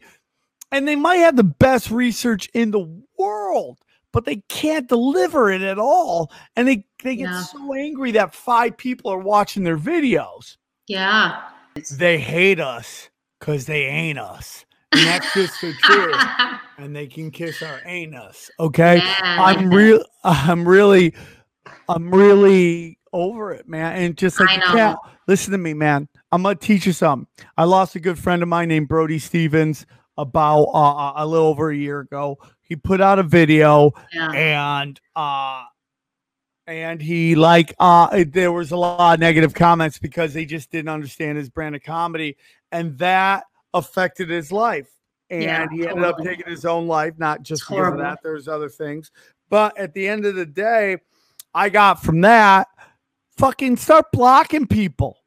and 0.71 0.87
they 0.87 0.95
might 0.95 1.17
have 1.17 1.35
the 1.35 1.43
best 1.43 1.91
research 1.91 2.49
in 2.53 2.71
the 2.71 3.03
world 3.17 3.77
but 4.11 4.25
they 4.25 4.37
can't 4.49 4.89
deliver 4.89 5.51
it 5.51 5.61
at 5.61 5.77
all 5.77 6.31
and 6.55 6.67
they 6.67 6.85
they 7.03 7.15
get 7.15 7.29
Yeah. 7.29 7.43
so 7.43 7.73
angry 7.73 8.11
that 8.11 8.33
five 8.33 8.77
people 8.77 9.11
are 9.11 9.19
watching 9.19 9.63
their 9.63 9.77
videos 9.77 10.57
yeah. 10.87 11.41
they 11.91 12.17
hate 12.17 12.59
us 12.59 13.09
because 13.39 13.65
they 13.65 13.85
ain't 13.85 14.19
us. 14.19 14.65
And 14.93 15.01
that's 15.07 15.33
just 15.33 15.61
the 15.61 15.73
truth. 15.73 16.15
And 16.77 16.95
they 16.95 17.05
can 17.05 17.29
kiss 17.29 17.61
our 17.61 17.79
anus. 17.85 18.49
Okay. 18.59 18.99
I'm 19.21 19.69
real 19.69 20.03
I'm 20.23 20.67
really 20.67 21.13
I'm 21.87 22.09
really 22.09 22.97
over 23.13 23.51
it, 23.53 23.67
man. 23.67 23.95
And 23.97 24.17
just 24.17 24.39
like 24.39 24.63
can't 24.63 24.97
listen 25.27 25.51
to 25.51 25.59
me, 25.59 25.75
man. 25.75 26.07
I'm 26.31 26.41
gonna 26.41 26.55
teach 26.55 26.87
you 26.87 26.93
something. 26.93 27.27
I 27.55 27.65
lost 27.65 27.95
a 27.95 27.99
good 27.99 28.17
friend 28.17 28.41
of 28.41 28.49
mine 28.49 28.69
named 28.69 28.87
Brody 28.87 29.19
Stevens 29.19 29.85
about 30.17 30.63
uh, 30.73 31.13
a 31.17 31.27
little 31.27 31.49
over 31.49 31.69
a 31.69 31.75
year 31.75 31.99
ago. 31.99 32.39
He 32.61 32.75
put 32.75 32.99
out 32.99 33.19
a 33.19 33.23
video 33.23 33.91
Yeah. 34.11 34.31
and 34.31 34.99
uh 35.15 35.63
and 36.65 36.99
he 36.99 37.35
like 37.35 37.75
uh 37.77 38.23
there 38.27 38.51
was 38.51 38.71
a 38.71 38.77
lot 38.77 39.13
of 39.15 39.19
negative 39.19 39.53
comments 39.53 39.99
because 39.99 40.33
they 40.33 40.45
just 40.45 40.71
didn't 40.71 40.89
understand 40.89 41.37
his 41.37 41.49
brand 41.49 41.75
of 41.75 41.83
comedy 41.83 42.37
and 42.71 42.97
that 42.97 43.43
affected 43.73 44.29
his 44.29 44.51
life 44.51 44.89
and 45.29 45.43
Yeah, 45.43 45.65
he 45.71 45.87
ended 45.87 46.03
up 46.03 46.17
taking 46.23 46.47
his 46.47 46.65
own 46.65 46.87
life 46.87 47.13
not 47.17 47.43
just 47.43 47.61
It's 47.61 47.69
because 47.69 47.77
of 47.79 47.85
horrible. 47.85 48.03
that 48.03 48.19
there's 48.23 48.47
other 48.47 48.69
things 48.69 49.11
but 49.49 49.77
at 49.77 49.93
the 49.93 50.07
end 50.07 50.25
of 50.25 50.35
the 50.35 50.45
day 50.45 50.97
i 51.53 51.69
got 51.69 52.03
from 52.03 52.21
that 52.21 52.67
fucking 53.37 53.75
start 53.75 54.05
blocking 54.13 54.67
people. 54.67 55.17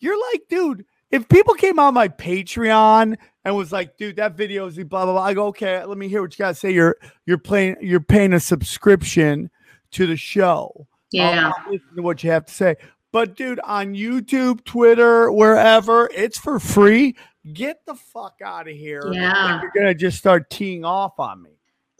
You're 0.00 0.18
like, 0.32 0.42
dude, 0.48 0.84
if 1.10 1.28
people 1.28 1.54
came 1.54 1.78
on 1.78 1.94
my 1.94 2.08
Patreon 2.08 3.16
and 3.44 3.56
was 3.56 3.70
like, 3.70 3.96
dude, 3.96 4.16
that 4.16 4.36
video 4.36 4.66
is 4.66 4.76
blah 4.76 5.04
blah 5.04 5.12
blah, 5.12 5.22
I 5.22 5.34
go, 5.34 5.46
okay, 5.46 5.84
let 5.84 5.96
me 5.96 6.08
hear 6.08 6.22
what 6.22 6.32
you 6.36 6.42
gotta 6.42 6.54
say. 6.54 6.72
You're 6.72 6.96
you're 7.26 7.38
playing 7.38 7.76
you're 7.80 8.00
paying 8.00 8.32
a 8.32 8.40
subscription 8.40 9.50
to 9.92 10.06
the 10.06 10.16
show. 10.16 10.86
Yeah. 11.12 11.52
I'll 11.56 11.72
listen 11.72 11.96
to 11.96 12.02
what 12.02 12.24
you 12.24 12.30
have 12.30 12.46
to 12.46 12.54
say. 12.54 12.76
But 13.12 13.36
dude, 13.36 13.60
on 13.60 13.94
YouTube, 13.94 14.64
Twitter, 14.64 15.30
wherever, 15.32 16.08
it's 16.14 16.38
for 16.38 16.58
free. 16.58 17.16
Get 17.52 17.84
the 17.86 17.94
fuck 17.94 18.40
out 18.44 18.68
of 18.68 18.76
here. 18.76 19.02
Yeah. 19.12 19.60
You're 19.62 19.72
gonna 19.74 19.94
just 19.94 20.18
start 20.18 20.50
teeing 20.50 20.84
off 20.84 21.18
on 21.18 21.42
me. 21.42 21.50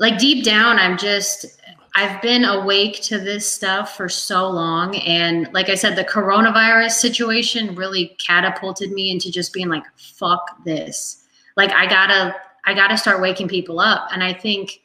like 0.00 0.18
deep 0.18 0.44
down 0.44 0.78
i'm 0.78 0.98
just 0.98 1.46
i've 1.94 2.20
been 2.22 2.44
awake 2.44 3.00
to 3.02 3.18
this 3.18 3.48
stuff 3.48 3.96
for 3.96 4.08
so 4.08 4.48
long 4.48 4.96
and 4.96 5.48
like 5.52 5.68
i 5.68 5.74
said 5.76 5.94
the 5.94 6.04
coronavirus 6.04 6.92
situation 6.92 7.76
really 7.76 8.16
catapulted 8.26 8.90
me 8.90 9.10
into 9.10 9.30
just 9.30 9.52
being 9.52 9.68
like 9.68 9.84
fuck 9.96 10.64
this 10.64 11.24
like 11.56 11.70
i 11.72 11.86
gotta 11.86 12.34
i 12.64 12.74
gotta 12.74 12.96
start 12.96 13.20
waking 13.20 13.46
people 13.46 13.78
up 13.78 14.08
and 14.12 14.24
i 14.24 14.32
think 14.32 14.80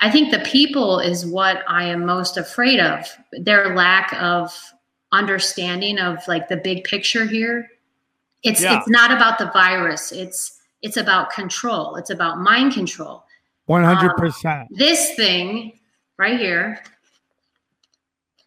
i 0.00 0.10
think 0.10 0.30
the 0.32 0.40
people 0.40 0.98
is 0.98 1.24
what 1.24 1.62
i 1.68 1.84
am 1.84 2.04
most 2.04 2.36
afraid 2.36 2.80
of 2.80 3.06
their 3.32 3.76
lack 3.76 4.12
of 4.14 4.52
understanding 5.12 5.98
of 5.98 6.16
like 6.26 6.48
the 6.48 6.56
big 6.56 6.82
picture 6.84 7.26
here 7.26 7.68
it's 8.46 8.62
Yeah. 8.62 8.78
it's 8.78 8.88
not 8.88 9.10
about 9.10 9.38
the 9.38 9.50
virus 9.52 10.12
it's 10.12 10.58
it's 10.82 10.96
about 10.96 11.30
control 11.30 11.96
it's 11.96 12.10
about 12.10 12.38
mind 12.38 12.72
control 12.72 13.24
One 13.66 13.82
hundred 13.84 14.10
um, 14.12 14.16
percent. 14.16 14.68
this 14.70 15.14
thing 15.16 15.78
right 16.18 16.38
here 16.38 16.82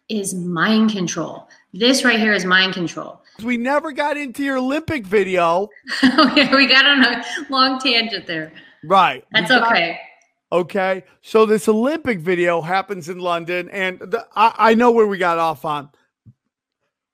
is 0.08 0.34
mind 0.34 0.90
control. 0.90 1.48
This 1.72 2.04
right 2.04 2.18
here 2.18 2.32
is 2.32 2.44
mind 2.44 2.74
control. 2.74 3.22
We 3.44 3.56
never 3.56 3.92
got 3.92 4.16
into 4.16 4.42
your 4.42 4.58
Olympic 4.58 5.06
video. 5.06 5.68
okay, 6.02 6.52
we 6.52 6.66
got 6.66 6.84
on 6.84 7.04
a 7.04 7.24
long 7.48 7.78
tangent 7.78 8.26
there. 8.26 8.52
Right. 8.82 9.24
That's 9.30 9.50
got- 9.50 9.70
okay. 9.70 10.00
Okay. 10.50 11.04
So 11.22 11.46
this 11.46 11.68
Olympic 11.68 12.18
video 12.18 12.60
happens 12.60 13.08
in 13.08 13.20
London, 13.20 13.68
and 13.68 14.00
the, 14.00 14.26
I, 14.34 14.52
I 14.58 14.74
know 14.74 14.90
where 14.90 15.06
we 15.06 15.16
got 15.16 15.38
off 15.38 15.64
on. 15.64 15.90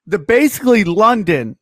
The 0.07 0.19
basically 0.19 0.85
London, 0.85 1.59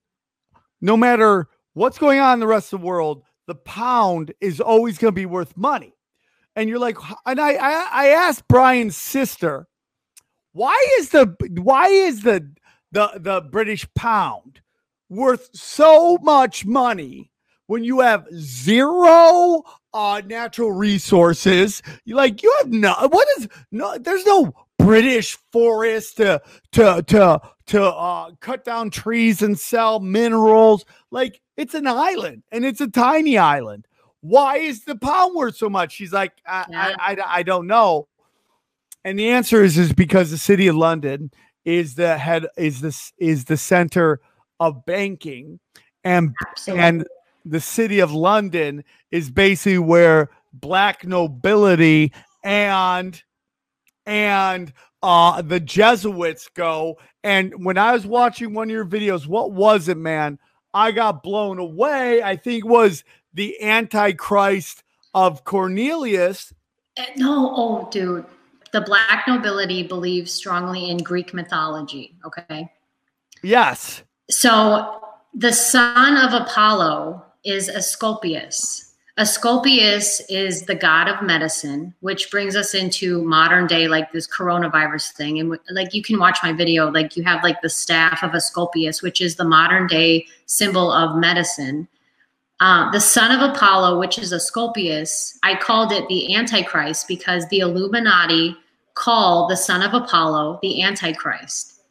no 0.85 0.99
matter 0.99 1.49
what's 1.73 1.97
going 1.97 2.21
on 2.21 2.35
in 2.35 2.41
the 2.41 2.47
rest 2.47 2.75
of 2.75 2.81
the 2.83 2.87
world, 2.87 3.23
the 3.47 3.55
pound 3.55 4.35
is 4.43 4.61
always 4.61 4.99
going 4.99 5.13
to 5.13 5.19
be 5.19 5.25
worth 5.25 5.57
money. 5.57 5.95
And 6.55 6.69
you're 6.69 6.79
like, 6.79 6.99
and 7.25 7.41
I, 7.41 7.55
I 7.55 7.89
I 7.91 8.09
asked 8.09 8.47
Brian's 8.49 8.97
sister, 8.97 9.67
why 10.53 10.77
is 10.99 11.09
the 11.09 11.35
why 11.63 11.89
is 11.89 12.21
the 12.23 12.53
the 12.93 13.11
the 13.17 13.41
British 13.51 13.89
pound 13.95 14.61
worth 15.09 15.49
so 15.55 16.19
much 16.19 16.67
money 16.67 17.31
when 17.67 17.83
you 17.83 18.01
have 18.01 18.27
zero 18.35 19.63
uh 19.95 20.21
natural 20.27 20.73
resources 20.73 21.83
you 22.05 22.15
like 22.15 22.43
you 22.43 22.55
have 22.59 22.71
no 22.71 22.95
what 23.11 23.27
is 23.39 23.49
no 23.71 23.97
there's 23.99 24.27
no 24.27 24.53
british 24.85 25.37
forest 25.53 26.17
to 26.19 26.41
to 26.73 27.03
to 27.07 27.41
to 27.67 27.83
uh 27.85 28.31
cut 28.41 28.65
down 28.65 28.91
trees 28.91 29.43
and 29.43 29.59
sell 29.59 30.01
minerals. 30.01 30.85
Like 31.11 31.41
it's 31.57 31.75
an 31.75 31.87
island 31.87 32.43
and 32.53 32.65
it's 32.65 32.81
a 32.81 32.89
tiny 32.89 33.39
island. 33.39 33.87
Why 34.21 34.59
is 34.59 34.85
the 34.85 34.97
pound 34.97 35.35
worth 35.35 35.57
so 35.57 35.69
much? 35.69 35.93
She's 35.93 36.13
like 36.13 36.33
i 36.47 36.65
Yeah. 36.71 36.97
I, 36.99 37.13
I 37.13 37.39
i 37.39 37.43
don't 37.43 37.67
know. 37.67 38.09
And 39.05 39.19
the 39.19 39.31
answer 39.31 39.63
is 39.63 39.77
is 39.79 39.93
because 39.93 40.31
the 40.31 40.39
city 40.39 40.67
of 40.67 40.77
london 40.77 41.31
is 41.65 41.95
the 41.95 42.19
head 42.19 42.47
is 42.57 42.81
this 42.81 43.13
is 43.19 43.45
the 43.45 43.57
center 43.57 44.21
of 44.61 44.85
banking. 44.87 45.61
And 46.05 46.35
Absolutely. 46.49 46.85
and 46.85 47.07
the 47.45 47.61
city 47.61 48.01
of 48.01 48.13
London 48.13 48.85
is 49.11 49.31
basically 49.31 49.79
where 49.79 50.31
black 50.53 51.07
nobility 51.07 52.13
and 52.43 53.23
and 54.07 54.73
uh 55.03 55.43
the 55.43 55.61
Jesuits 55.61 56.49
go. 56.55 56.99
And 57.23 57.65
when 57.65 57.79
I 57.79 57.93
was 57.93 58.07
watching 58.07 58.55
one 58.55 58.69
of 58.69 58.73
your 58.73 58.85
videos, 58.85 59.27
what 59.27 59.53
was 59.53 59.89
it, 59.89 59.97
man? 59.97 60.39
I 60.75 60.91
got 60.91 61.23
blown 61.23 61.59
away. 61.59 62.23
I 62.23 62.37
think 62.37 62.65
was 62.65 63.05
the 63.33 63.61
Antichrist 63.63 64.83
of 65.15 65.45
Cornelius. 65.45 66.53
Uh, 66.97 67.05
no, 67.17 67.53
oh, 67.57 67.89
dude. 67.91 68.27
The 68.73 68.81
black 68.81 69.29
nobility 69.29 69.85
believes 69.85 70.33
strongly 70.33 70.91
in 70.91 70.99
Greek 70.99 71.33
mythology. 71.33 72.17
Okay. 72.27 72.69
Yes. 73.43 74.03
So 74.31 75.01
the 75.33 75.53
son 75.53 76.17
of 76.17 76.43
Apollo 76.43 77.25
is 77.45 77.69
Asclepius. 77.69 78.84
Asclepius 79.17 80.21
is 80.29 80.63
the 80.63 80.75
god 80.75 81.07
of 81.07 81.23
medicine, 81.23 81.95
which 82.01 82.33
brings 82.33 82.57
us 82.57 82.75
into 82.75 83.23
modern 83.23 83.69
day, 83.69 83.87
like 83.87 84.11
this 84.11 84.27
coronavirus 84.27 85.13
thing. 85.13 85.39
And 85.39 85.57
like 85.71 85.95
you 85.95 86.03
can 86.03 86.19
watch 86.19 86.39
my 86.43 86.53
video, 86.53 86.91
like 86.91 87.17
you 87.17 87.23
have 87.23 87.45
like 87.45 87.63
the 87.63 87.69
staff 87.69 88.25
of 88.25 88.35
Asclepius, 88.35 89.03
which 89.03 89.21
is 89.21 89.37
the 89.37 89.45
modern 89.45 89.87
day 89.87 90.27
symbol 90.47 90.91
of 90.91 91.17
medicine. 91.17 91.87
Uh, 92.59 92.91
the 92.91 93.01
son 93.01 93.31
of 93.31 93.55
Apollo, 93.55 94.01
which 94.01 94.19
is 94.19 94.33
Asclepius, 94.33 95.39
I 95.45 95.55
called 95.57 95.93
it 95.93 96.09
the 96.09 96.35
Antichrist 96.35 97.07
because 97.07 97.49
the 97.49 97.61
Illuminati 97.61 98.57
call 98.95 99.47
the 99.47 99.57
son 99.57 99.83
of 99.83 99.95
Apollo 99.95 100.59
the 100.61 100.83
Antichrist. 100.83 101.83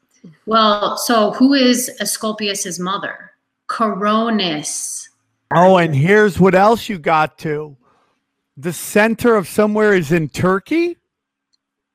Well, 0.45 0.97
so 0.97 1.31
who 1.31 1.53
is 1.53 1.89
Asclepius's 2.01 2.79
mother? 2.79 3.31
Coronis. 3.69 5.02
Oh, 5.51 5.77
and 5.77 5.95
here's 5.95 6.39
what 6.39 6.55
else 6.55 6.89
you 6.89 6.97
got 6.97 7.37
to. 7.39 7.75
The 8.57 8.73
center 8.73 9.35
of 9.35 9.47
somewhere 9.47 9.93
is 9.93 10.11
in 10.11 10.29
Turkey. 10.29 10.97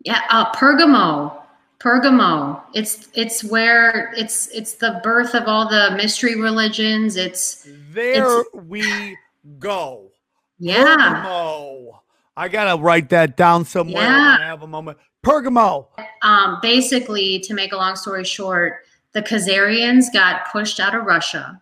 Yeah, 0.05 0.21
uh, 0.31 0.53
Pergamo. 0.53 1.35
Pergamo. 1.81 2.61
It's 2.75 3.09
it's 3.15 3.45
where 3.45 4.13
it's 4.17 4.49
it's 4.49 4.75
the 4.75 5.01
birth 5.05 5.35
of 5.35 5.45
all 5.47 5.69
the 5.69 5.93
mystery 5.97 6.35
religions. 6.41 7.17
It's 7.17 7.67
There 7.93 8.43
we 8.55 9.17
go. 9.59 10.11
yeah. 10.59 10.85
Pergamo. 11.25 11.99
I 12.37 12.49
gotta 12.49 12.81
write 12.81 13.09
that 13.11 13.37
down 13.37 13.65
somewhere 13.65 14.03
Yeah. 14.03 14.37
I 14.41 14.45
have 14.45 14.63
a 14.63 14.67
moment. 14.67 14.99
Pergamo. 15.25 15.87
Um, 16.23 16.59
basically, 16.63 17.41
to 17.41 17.55
make 17.55 17.73
a 17.73 17.77
long 17.77 17.97
story 17.97 18.25
short, 18.25 18.85
the 19.13 19.23
Khazarians 19.23 20.13
got 20.13 20.51
pushed 20.51 20.79
out 20.81 20.95
of 20.95 21.05
Russia, 21.05 21.61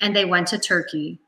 and 0.00 0.14
they 0.14 0.24
went 0.24 0.48
to 0.48 0.58
Turkey. 0.58 1.20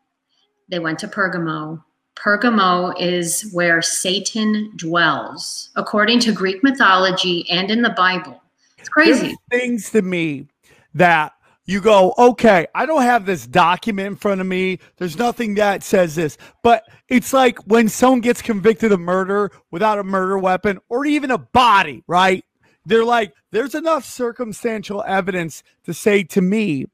They 0.69 0.79
went 0.79 0.99
to 1.01 1.09
Pergamo. 1.09 1.83
Pergamo 2.17 2.95
is 2.99 3.51
where 3.53 3.83
Satan 3.83 4.73
dwells, 4.77 5.71
according 5.77 6.21
to 6.21 6.33
Greek 6.33 6.63
mythology 6.63 7.49
and 7.51 7.71
in 7.71 7.83
the 7.83 7.91
Bible. 7.91 8.43
It's 8.79 8.89
crazy. 8.89 9.37
There's 9.51 9.63
things 9.63 9.91
to 9.91 10.03
me 10.03 10.49
that 10.95 11.33
you 11.67 11.81
go, 11.81 12.15
okay, 12.17 12.67
I 12.75 12.87
don't 12.87 13.03
have 13.03 13.27
this 13.27 13.47
document 13.47 14.07
in 14.07 14.17
front 14.17 14.41
of 14.41 14.47
me. 14.47 14.79
There's 14.97 15.19
nothing 15.19 15.57
that 15.57 15.83
says 15.83 16.15
this. 16.15 16.39
But 16.63 16.85
it's 17.09 17.33
like 17.33 17.59
when 17.67 17.89
someone 17.89 18.21
gets 18.21 18.41
convicted 18.41 18.93
of 18.93 19.01
murder 19.01 19.51
without 19.71 19.99
a 19.99 20.05
murder 20.05 20.39
weapon 20.39 20.79
or 20.89 21.05
even 21.05 21.31
a 21.31 21.39
body, 21.39 22.03
right? 22.07 22.45
They're 22.85 23.05
like, 23.05 23.35
there's 23.51 23.75
enough 23.75 24.05
circumstantial 24.05 25.03
evidence 25.07 25.65
to 25.85 25.93
say 25.93 26.23
to 26.25 26.41
me 26.41 26.87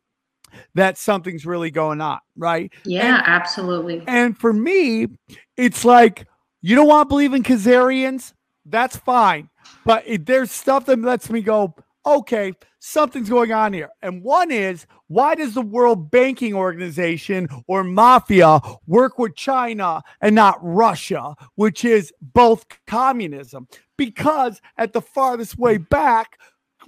that 0.75 0.99
something's 0.99 1.47
really 1.47 1.71
going 1.71 2.01
on, 2.01 2.19
right? 2.37 2.73
Yeah, 2.85 3.23
absolutely. 3.25 4.03
And 4.07 4.37
for 4.37 4.53
me, 4.53 5.09
it's 5.57 5.85
like 5.85 6.27
you 6.61 6.77
don't 6.77 6.89
want 6.89 7.09
to 7.09 7.09
believe 7.09 7.35
in 7.35 7.43
Khazarians. 7.43 8.33
That's 8.65 8.97
fine, 8.97 9.51
but 9.85 10.05
it, 10.07 10.27
there's 10.27 10.51
stuff 10.51 10.87
that 10.87 11.01
lets 11.01 11.31
me 11.31 11.43
go. 11.43 11.75
Okay, 12.05 12.53
something's 12.81 13.29
going 13.29 13.53
on 13.53 13.73
here. 13.73 13.89
And 14.03 14.23
one 14.23 14.51
is 14.51 14.87
why 15.07 15.35
does 15.35 15.55
the 15.55 15.63
World 15.63 16.11
Banking 16.11 16.55
Organization 16.55 17.49
or 17.69 17.85
mafia 17.85 18.61
work 18.87 19.19
with 19.19 19.37
China 19.37 20.03
and 20.21 20.35
not 20.35 20.59
Russia, 20.63 21.35
which 21.55 21.85
is 21.85 22.13
both 22.21 22.65
communism? 22.87 23.69
Because 23.97 24.61
at 24.79 24.93
the 24.93 25.01
farthest 25.01 25.59
way 25.59 25.77
back, 25.77 26.39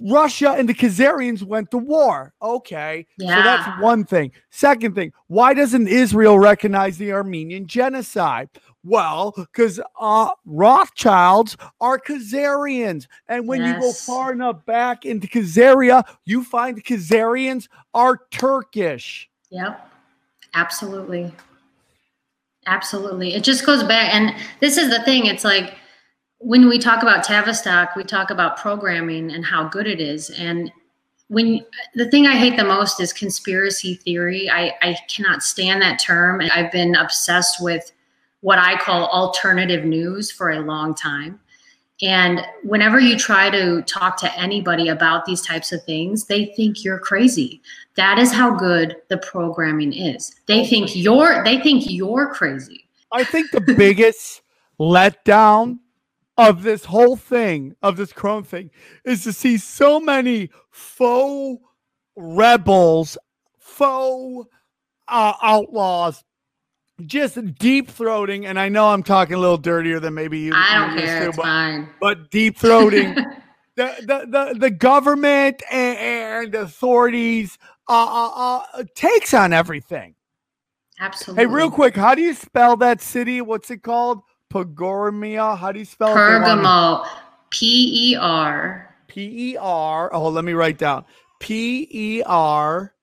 Russia 0.01 0.51
and 0.51 0.67
the 0.67 0.73
Khazarians 0.73 1.43
went 1.43 1.71
to 1.71 1.77
war. 1.77 2.33
Okay. 2.41 3.05
So 3.19 3.27
that's 3.27 3.81
one 3.81 4.03
thing. 4.03 4.31
Second 4.49 4.95
thing, 4.95 5.11
why 5.27 5.53
doesn't 5.53 5.87
Israel 5.87 6.39
recognize 6.39 6.97
the 6.97 7.11
Armenian 7.11 7.67
genocide? 7.67 8.49
Well, 8.83 9.33
because 9.35 9.81
uh, 9.99 10.29
Rothschilds 10.45 11.57
are 11.81 11.97
Khazarians. 11.97 13.07
And 13.27 13.47
when 13.47 13.65
you 13.65 13.79
go 13.79 13.91
far 13.91 14.31
enough 14.31 14.63
back 14.65 15.05
into 15.05 15.27
Khazaria, 15.27 16.03
you 16.25 16.43
find 16.43 16.77
the 16.77 16.83
Khazarians 16.83 17.67
are 17.93 18.19
Turkish. 18.29 19.27
Yep. 19.49 19.91
Absolutely. 20.53 21.33
Absolutely. 22.67 23.33
It 23.33 23.43
just 23.43 23.65
goes 23.65 23.83
back. 23.83 24.13
And 24.13 24.35
this 24.59 24.77
is 24.77 24.89
the 24.89 25.03
thing. 25.03 25.25
It's 25.25 25.43
like 25.43 25.77
when 26.45 26.69
we 26.69 26.77
talk 26.77 27.01
about 27.01 27.23
Tavistock, 27.23 27.95
we 27.95 28.03
talk 28.03 28.29
about 28.29 28.57
programming 28.57 29.31
and 29.31 29.43
how 29.43 29.67
good 29.67 29.87
it 29.87 29.99
is. 29.99 30.29
And 30.29 30.71
when 31.27 31.65
the 31.95 32.07
thing 32.11 32.27
I 32.27 32.35
hate 32.35 32.55
the 32.55 32.63
most 32.63 32.99
is 32.99 33.11
conspiracy 33.11 33.95
theory. 33.95 34.47
I, 34.47 34.75
I 34.83 34.95
cannot 35.07 35.41
stand 35.41 35.81
that 35.81 35.99
term. 35.99 36.41
And 36.41 36.51
I've 36.51 36.71
been 36.71 36.93
obsessed 36.93 37.63
with 37.63 37.91
what 38.41 38.59
I 38.59 38.77
call 38.77 39.07
alternative 39.07 39.85
news 39.85 40.31
for 40.31 40.51
a 40.51 40.59
long 40.59 40.93
time. 40.93 41.39
And 42.03 42.45
whenever 42.63 42.99
you 42.99 43.17
try 43.17 43.49
to 43.49 43.81
talk 43.81 44.15
to 44.17 44.39
anybody 44.39 44.89
about 44.89 45.25
these 45.25 45.41
types 45.41 45.71
of 45.71 45.83
things, 45.83 46.25
they 46.25 46.53
think 46.55 46.83
you're 46.83 46.99
crazy. 46.99 47.59
That 47.95 48.19
is 48.19 48.31
how 48.31 48.53
good 48.53 48.97
the 49.07 49.17
programming 49.17 49.93
is. 49.93 50.35
They 50.45 50.67
think 50.67 50.95
you're 50.95 51.43
they 51.43 51.59
think 51.59 51.89
you're 51.89 52.31
crazy. 52.35 52.85
I 53.11 53.23
think 53.23 53.49
the 53.49 53.61
biggest 53.61 54.43
letdown 54.79 55.79
of 56.37 56.63
this 56.63 56.85
whole 56.85 57.15
thing, 57.15 57.75
of 57.81 57.97
this 57.97 58.11
Chrome 58.11 58.43
thing, 58.43 58.71
is 59.03 59.23
to 59.23 59.33
see 59.33 59.57
so 59.57 59.99
many 59.99 60.49
faux 60.69 61.63
rebels, 62.15 63.17
faux 63.57 64.49
uh, 65.07 65.33
outlaws 65.41 66.23
just 67.05 67.55
deep 67.55 67.89
throating, 67.89 68.45
and 68.45 68.59
I 68.59 68.69
know 68.69 68.87
I'm 68.87 69.03
talking 69.03 69.35
a 69.35 69.39
little 69.39 69.57
dirtier 69.57 69.99
than 69.99 70.13
maybe 70.13 70.39
you. 70.39 70.53
I 70.55 70.87
don't 70.87 70.97
care. 70.97 71.21
To, 71.21 71.27
it's 71.27 71.37
but, 71.37 71.43
fine. 71.43 71.89
But 71.99 72.31
deep 72.31 72.57
throating 72.57 73.15
the, 73.75 73.93
the 74.01 74.25
the 74.53 74.59
the 74.59 74.69
government 74.69 75.61
and, 75.71 75.97
and 75.97 76.55
authorities 76.55 77.57
uh, 77.89 77.93
uh, 77.93 78.63
uh, 78.73 78.83
takes 78.95 79.33
on 79.33 79.51
everything. 79.53 80.15
Absolutely. 80.99 81.43
Hey, 81.43 81.47
real 81.47 81.69
quick, 81.69 81.95
how 81.95 82.15
do 82.15 82.21
you 82.21 82.33
spell 82.33 82.77
that 82.77 83.01
city? 83.01 83.41
What's 83.41 83.69
it 83.69 83.83
called? 83.83 84.21
Pagormia. 84.55 85.57
How 85.57 85.71
do 85.71 85.79
you 85.79 85.85
spell 85.85 86.15
Pergamo. 86.15 87.05
it? 87.05 87.11
P 87.49 88.11
E 88.11 88.15
R. 88.15 88.95
P 89.07 89.51
E 89.51 89.57
R. 89.57 90.13
Oh, 90.13 90.29
let 90.29 90.45
me 90.45 90.53
write 90.53 90.77
down. 90.77 91.05
P 91.39 91.87
E 91.91 92.23
R. 92.25 92.93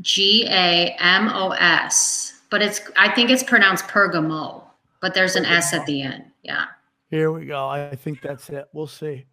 G 0.00 0.46
A 0.46 0.96
M 0.98 1.28
O 1.28 1.50
S 1.50 2.34
but 2.54 2.62
it's 2.62 2.80
I 2.96 3.10
think 3.10 3.30
it's 3.30 3.42
pronounced 3.42 3.88
Pergamo, 3.88 4.62
but 5.00 5.12
there's 5.12 5.34
an 5.34 5.44
S 5.44 5.74
at 5.74 5.84
the 5.86 6.02
end. 6.02 6.22
Yeah. 6.44 6.66
Here 7.10 7.32
we 7.32 7.46
go. 7.46 7.66
I 7.66 7.96
think 7.96 8.22
that's 8.22 8.48
it. 8.48 8.66
We'll 8.72 8.86
see. 8.86 9.26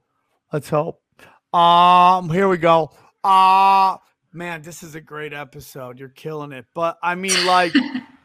Let's 0.52 0.70
hope. 0.70 1.04
Um, 1.54 2.32
here 2.32 2.50
we 2.50 2.58
go. 2.58 2.90
Uh 3.24 3.98
man, 4.34 4.64
this 4.64 4.82
is 4.82 4.96
a 4.96 5.02
great 5.02 5.34
episode. 5.34 6.00
You're 6.00 6.10
killing 6.10 6.52
it. 6.52 6.66
But 6.74 6.98
I 7.04 7.14
mean, 7.14 7.46
like, 7.46 7.76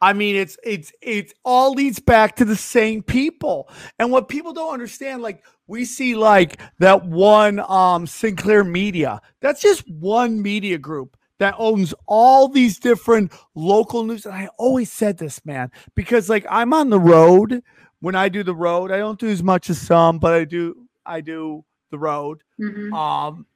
I 0.00 0.12
mean, 0.14 0.36
it's 0.36 0.56
it's 0.64 0.92
it's 1.02 1.34
all 1.44 1.72
leads 1.72 2.00
back 2.00 2.36
to 2.36 2.44
the 2.44 2.56
same 2.56 3.02
people. 3.02 3.68
And 3.98 4.10
what 4.10 4.28
people 4.28 4.52
don't 4.52 4.72
understand, 4.72 5.20
like, 5.22 5.44
we 5.66 5.84
see 5.84 6.14
like 6.14 6.60
that 6.78 7.04
one 7.06 7.60
um 7.68 8.06
Sinclair 8.06 8.64
Media. 8.64 9.20
That's 9.40 9.60
just 9.60 9.88
one 9.88 10.40
media 10.40 10.78
group 10.78 11.16
that 11.38 11.54
owns 11.58 11.94
all 12.06 12.48
these 12.48 12.78
different 12.78 13.32
local 13.54 14.04
news. 14.04 14.26
And 14.26 14.34
I 14.34 14.48
always 14.58 14.92
said 14.92 15.18
this, 15.18 15.44
man, 15.44 15.70
because 15.94 16.28
like 16.28 16.46
I'm 16.48 16.72
on 16.72 16.90
the 16.90 17.00
road 17.00 17.62
when 18.00 18.14
I 18.14 18.28
do 18.28 18.42
the 18.42 18.54
road. 18.54 18.90
I 18.90 18.98
don't 18.98 19.18
do 19.18 19.28
as 19.28 19.42
much 19.42 19.68
as 19.70 19.80
some, 19.80 20.18
but 20.18 20.32
I 20.32 20.44
do 20.44 20.86
I 21.04 21.20
do 21.20 21.64
the 21.90 21.98
road. 21.98 22.42
Mm-hmm. 22.60 22.92
Um 22.94 23.46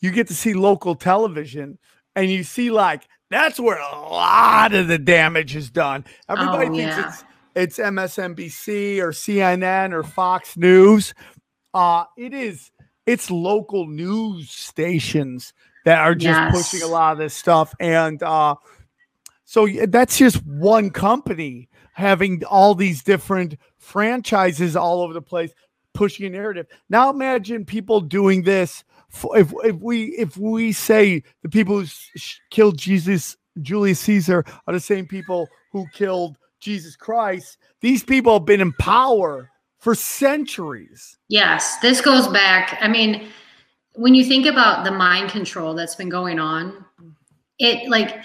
you 0.00 0.10
get 0.10 0.28
to 0.28 0.34
see 0.34 0.54
local 0.54 0.94
television 0.94 1.78
and 2.16 2.30
you 2.30 2.42
see 2.44 2.70
like 2.70 3.08
that's 3.30 3.58
where 3.60 3.78
a 3.78 3.98
lot 3.98 4.74
of 4.74 4.88
the 4.88 4.98
damage 4.98 5.56
is 5.56 5.70
done. 5.70 6.04
Everybody 6.28 6.66
oh, 6.66 6.74
thinks 6.74 6.96
yeah. 6.96 7.08
it's 7.08 7.24
it's 7.54 7.78
MSNBC 7.78 8.98
or 8.98 9.10
CNN 9.10 9.92
or 9.92 10.02
Fox 10.02 10.56
News. 10.56 11.14
Uh 11.72 12.04
it 12.16 12.34
is 12.34 12.70
it's 13.06 13.30
local 13.30 13.86
news 13.86 14.50
stations 14.50 15.52
that 15.84 15.98
are 15.98 16.14
just 16.14 16.38
yes. 16.38 16.52
pushing 16.70 16.86
a 16.86 16.90
lot 16.90 17.12
of 17.12 17.18
this 17.18 17.34
stuff. 17.34 17.74
And 17.80 18.22
uh, 18.22 18.56
so 19.44 19.66
that's 19.88 20.18
just 20.18 20.44
one 20.46 20.90
company 20.90 21.68
having 21.92 22.44
all 22.44 22.74
these 22.74 23.02
different 23.02 23.56
franchises 23.78 24.76
all 24.76 25.02
over 25.02 25.12
the 25.12 25.22
place 25.22 25.52
pushing 25.94 26.26
a 26.26 26.30
narrative. 26.30 26.66
Now 26.88 27.10
imagine 27.10 27.64
people 27.64 28.00
doing 28.00 28.42
this. 28.42 28.84
If, 29.34 29.52
if 29.64 29.76
we 29.76 30.04
if 30.16 30.36
we 30.36 30.72
say 30.72 31.22
the 31.42 31.48
people 31.48 31.80
who 31.80 31.86
killed 32.50 32.78
Jesus, 32.78 33.36
Julius 33.60 34.00
Caesar, 34.00 34.44
are 34.66 34.72
the 34.72 34.80
same 34.80 35.06
people 35.06 35.48
who 35.72 35.86
killed 35.92 36.36
Jesus 36.60 36.96
Christ, 36.96 37.58
these 37.80 38.04
people 38.04 38.34
have 38.34 38.44
been 38.44 38.60
in 38.60 38.72
power 38.74 39.50
for 39.78 39.94
centuries. 39.94 41.18
Yes, 41.28 41.78
this 41.78 42.00
goes 42.00 42.28
back. 42.28 42.78
I 42.80 42.88
mean, 42.88 43.28
when 43.94 44.14
you 44.14 44.24
think 44.24 44.46
about 44.46 44.84
the 44.84 44.90
mind 44.90 45.30
control 45.30 45.74
that's 45.74 45.96
been 45.96 46.08
going 46.08 46.38
on, 46.38 46.84
it 47.58 47.88
like 47.88 48.24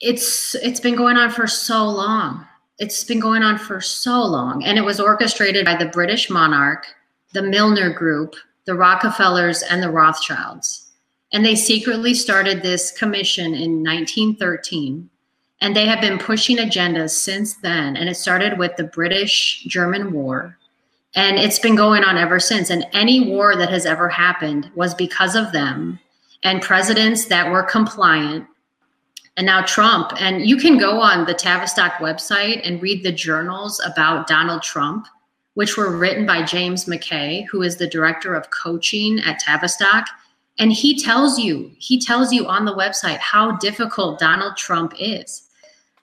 it's 0.00 0.54
it's 0.56 0.80
been 0.80 0.96
going 0.96 1.16
on 1.16 1.30
for 1.30 1.46
so 1.46 1.88
long. 1.88 2.46
It's 2.78 3.04
been 3.04 3.20
going 3.20 3.42
on 3.42 3.58
for 3.58 3.80
so 3.80 4.24
long, 4.24 4.64
and 4.64 4.76
it 4.76 4.84
was 4.84 4.98
orchestrated 4.98 5.64
by 5.64 5.76
the 5.76 5.86
British 5.86 6.28
monarch, 6.28 6.86
the 7.32 7.42
Milner 7.42 7.90
Group, 7.90 8.34
the 8.66 8.74
Rockefellers, 8.74 9.62
and 9.62 9.82
the 9.82 9.90
Rothschilds. 9.90 10.90
And 11.32 11.44
they 11.44 11.54
secretly 11.54 12.14
started 12.14 12.62
this 12.62 12.90
commission 12.92 13.54
in 13.54 13.82
1913. 13.82 15.10
And 15.60 15.74
they 15.74 15.86
have 15.86 16.00
been 16.00 16.18
pushing 16.18 16.58
agendas 16.58 17.10
since 17.10 17.54
then. 17.54 17.96
And 17.96 18.08
it 18.08 18.16
started 18.16 18.58
with 18.58 18.76
the 18.76 18.84
British 18.84 19.64
German 19.64 20.12
War 20.12 20.56
and 21.14 21.38
it's 21.38 21.58
been 21.58 21.76
going 21.76 22.02
on 22.04 22.16
ever 22.16 22.40
since. 22.40 22.70
And 22.70 22.86
any 22.92 23.28
war 23.28 23.56
that 23.56 23.70
has 23.70 23.86
ever 23.86 24.08
happened 24.08 24.70
was 24.74 24.94
because 24.94 25.36
of 25.36 25.52
them 25.52 26.00
and 26.42 26.60
presidents 26.60 27.26
that 27.26 27.50
were 27.50 27.62
compliant. 27.62 28.46
And 29.36 29.46
now 29.46 29.62
Trump. 29.62 30.12
And 30.18 30.46
you 30.46 30.56
can 30.56 30.78
go 30.78 31.00
on 31.00 31.24
the 31.24 31.34
Tavistock 31.34 31.94
website 31.94 32.60
and 32.64 32.82
read 32.82 33.02
the 33.02 33.12
journals 33.12 33.80
about 33.84 34.26
Donald 34.26 34.62
Trump, 34.62 35.06
which 35.54 35.76
were 35.76 35.96
written 35.96 36.26
by 36.26 36.42
James 36.42 36.84
McKay, 36.84 37.46
who 37.46 37.62
is 37.62 37.76
the 37.76 37.86
director 37.86 38.34
of 38.34 38.50
coaching 38.50 39.20
at 39.20 39.38
Tavistock. 39.38 40.06
And 40.58 40.72
he 40.72 40.98
tells 41.00 41.38
you, 41.38 41.72
he 41.78 42.00
tells 42.00 42.32
you 42.32 42.46
on 42.46 42.64
the 42.64 42.74
website 42.74 43.18
how 43.18 43.56
difficult 43.56 44.20
Donald 44.20 44.56
Trump 44.56 44.94
is. 44.98 45.48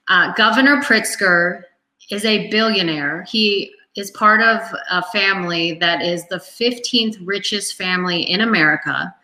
Uh, 0.08 0.32
Governor 0.34 0.82
Pritzker 0.82 1.62
is 2.10 2.24
a 2.24 2.50
billionaire. 2.50 3.22
He 3.22 3.72
is 3.96 4.10
part 4.10 4.40
of 4.40 4.60
a 4.90 5.02
family 5.04 5.74
that 5.74 6.02
is 6.02 6.26
the 6.28 6.36
15th 6.36 7.18
richest 7.24 7.76
family 7.76 8.22
in 8.22 8.40
America. 8.40 9.14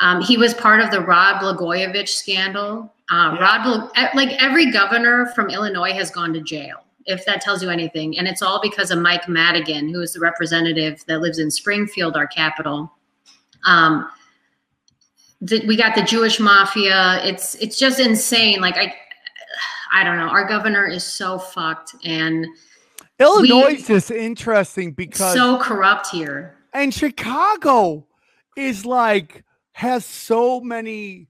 Um, 0.00 0.20
he 0.20 0.36
was 0.36 0.54
part 0.54 0.80
of 0.80 0.90
the 0.90 1.00
Rod 1.00 1.40
Blagojevich 1.40 2.08
scandal. 2.08 2.92
Uh, 3.10 3.36
yeah. 3.38 3.64
Rod, 3.66 3.90
like 4.14 4.42
every 4.42 4.70
governor 4.70 5.26
from 5.34 5.50
Illinois 5.50 5.92
has 5.92 6.10
gone 6.10 6.32
to 6.32 6.40
jail, 6.40 6.83
if 7.06 7.24
that 7.26 7.40
tells 7.40 7.62
you 7.62 7.70
anything. 7.70 8.18
And 8.18 8.26
it's 8.26 8.42
all 8.42 8.60
because 8.60 8.90
of 8.90 8.98
Mike 8.98 9.28
Madigan, 9.28 9.88
who 9.88 10.00
is 10.00 10.12
the 10.12 10.20
representative 10.20 11.04
that 11.06 11.20
lives 11.20 11.38
in 11.38 11.50
Springfield, 11.50 12.16
our 12.16 12.26
capital. 12.26 12.92
Um, 13.64 14.08
the, 15.40 15.64
we 15.66 15.76
got 15.76 15.94
the 15.94 16.02
Jewish 16.02 16.40
mafia. 16.40 17.20
It's 17.24 17.54
it's 17.56 17.78
just 17.78 18.00
insane. 18.00 18.60
Like 18.60 18.76
I, 18.76 18.94
I 19.92 20.04
don't 20.04 20.16
know. 20.16 20.28
Our 20.28 20.46
governor 20.46 20.86
is 20.86 21.04
so 21.04 21.38
fucked, 21.38 21.94
and 22.04 22.46
Illinois 23.18 23.66
we, 23.66 23.74
is 23.74 23.86
just 23.86 24.10
interesting 24.10 24.92
because 24.92 25.34
so 25.34 25.58
corrupt 25.58 26.08
here. 26.08 26.56
And 26.72 26.92
Chicago 26.92 28.06
is 28.56 28.86
like 28.86 29.44
has 29.72 30.04
so 30.06 30.60
many 30.60 31.28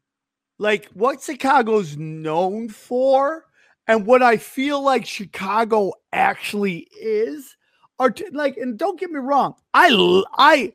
like 0.59 0.89
what 0.95 1.23
Chicago's 1.23 1.97
known 1.97 2.69
for 2.69 3.47
and 3.87 4.07
what 4.07 4.23
I 4.23 4.37
feel 4.37 4.83
like 4.83 5.07
Chicago 5.07 5.93
actually 6.13 6.89
is 7.01 7.57
are 7.99 8.11
t- 8.11 8.27
like 8.33 8.57
and 8.57 8.79
don't 8.79 8.99
get 8.99 9.11
me 9.11 9.21
wrong 9.21 9.55
I 9.73 10.23
I 10.37 10.73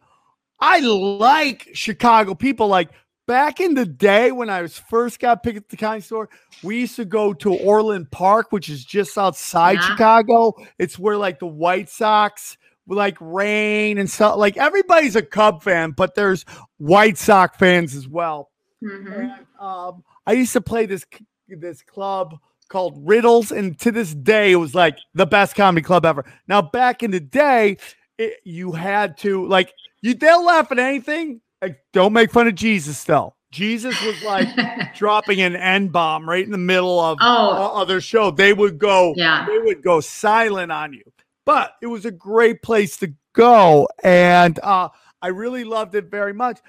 I 0.59 0.79
like 0.79 1.69
Chicago 1.73 2.35
people 2.35 2.67
like 2.67 2.89
back 3.29 3.59
in 3.59 3.75
the 3.75 3.85
day 3.85 4.31
when 4.31 4.49
I 4.49 4.61
was 4.61 4.77
first 4.77 5.19
got 5.19 5.43
picked 5.43 5.57
at 5.57 5.69
the 5.69 5.77
county 5.77 6.01
store, 6.01 6.29
we 6.63 6.79
used 6.79 6.95
to 6.95 7.05
go 7.05 7.31
to 7.35 7.53
Orland 7.53 8.09
Park, 8.09 8.47
which 8.51 8.69
is 8.69 8.83
just 8.83 9.15
outside 9.19 9.73
yeah. 9.73 9.81
Chicago. 9.81 10.55
It's 10.79 10.97
where 10.97 11.15
like 11.15 11.37
the 11.37 11.45
White 11.45 11.89
Sox 11.89 12.57
like 12.87 13.17
rain 13.21 13.99
and 13.99 14.09
stuff. 14.09 14.37
Like 14.37 14.57
everybody's 14.57 15.15
a 15.15 15.21
Cub 15.21 15.61
fan, 15.61 15.91
but 15.91 16.15
there's 16.15 16.43
White 16.77 17.17
Sox 17.17 17.55
fans 17.57 17.95
as 17.95 18.07
well. 18.07 18.49
Mm-hmm. 18.83 19.13
And, 19.13 19.31
um, 19.59 20.03
I 20.25 20.33
used 20.33 20.53
to 20.53 20.61
play 20.61 20.85
this 20.85 21.05
this 21.47 21.81
club 21.81 22.37
called 22.69 22.95
Riddles, 23.05 23.51
and 23.51 23.77
to 23.79 23.91
this 23.91 24.13
day, 24.13 24.51
it 24.53 24.57
was 24.57 24.73
like 24.73 24.97
the 25.13 25.25
best 25.25 25.55
comedy 25.55 25.83
club 25.83 26.05
ever. 26.05 26.23
Now, 26.47 26.61
back 26.61 27.03
in 27.03 27.11
the 27.11 27.19
day, 27.19 27.77
it, 28.17 28.35
you 28.43 28.71
had 28.71 29.17
to 29.19 29.45
like 29.47 29.73
you. 30.01 30.13
They'll 30.13 30.45
laugh 30.45 30.71
at 30.71 30.79
anything 30.79 31.41
like, 31.61 31.79
don't 31.91 32.13
make 32.13 32.31
fun 32.31 32.47
of 32.47 32.55
Jesus 32.55 33.03
though. 33.03 33.35
Jesus 33.51 33.99
was 34.05 34.21
like 34.23 34.47
dropping 34.95 35.41
an 35.41 35.55
N 35.55 35.87
bomb 35.87 36.29
right 36.29 36.43
in 36.43 36.51
the 36.51 36.57
middle 36.57 36.99
of 36.99 37.17
oh. 37.21 37.71
other 37.75 37.99
show. 37.99 38.31
They 38.31 38.53
would 38.53 38.77
go, 38.77 39.13
yeah. 39.17 39.45
they 39.47 39.59
would 39.59 39.81
go 39.81 39.99
silent 39.99 40.71
on 40.71 40.93
you. 40.93 41.03
But 41.45 41.73
it 41.81 41.87
was 41.87 42.05
a 42.05 42.11
great 42.11 42.61
place 42.61 42.97
to 42.97 43.13
go. 43.33 43.87
And 44.03 44.59
uh, 44.61 44.89
I 45.21 45.27
really 45.29 45.63
loved 45.63 45.95
it 45.95 46.11
very 46.11 46.33
much. 46.33 46.59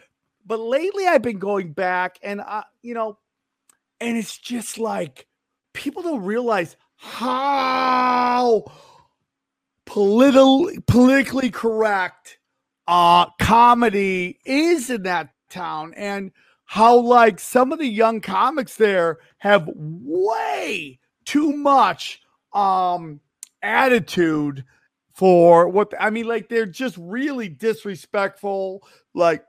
But 0.46 0.58
lately 0.58 1.06
I've 1.06 1.22
been 1.22 1.38
going 1.38 1.72
back 1.72 2.18
and 2.22 2.40
I, 2.40 2.64
you 2.82 2.94
know, 2.94 3.18
and 4.00 4.16
it's 4.16 4.38
just 4.38 4.78
like 4.78 5.26
people 5.72 6.02
don't 6.02 6.22
realize 6.22 6.76
how 6.96 8.64
political 9.86 10.70
politically 10.86 11.50
correct 11.50 12.38
uh 12.86 13.26
comedy 13.40 14.38
is 14.44 14.90
in 14.90 15.02
that 15.02 15.30
town 15.48 15.92
and 15.96 16.30
how 16.64 16.96
like 16.96 17.40
some 17.40 17.72
of 17.72 17.78
the 17.78 17.86
young 17.86 18.20
comics 18.20 18.76
there 18.76 19.18
have 19.38 19.68
way 19.74 20.98
too 21.24 21.52
much 21.52 22.20
um 22.52 23.20
attitude 23.62 24.64
for 25.14 25.68
what 25.68 25.92
I 25.98 26.10
mean 26.10 26.26
like 26.26 26.48
they're 26.48 26.66
just 26.66 26.96
really 26.98 27.48
disrespectful 27.48 28.86
like 29.14 29.44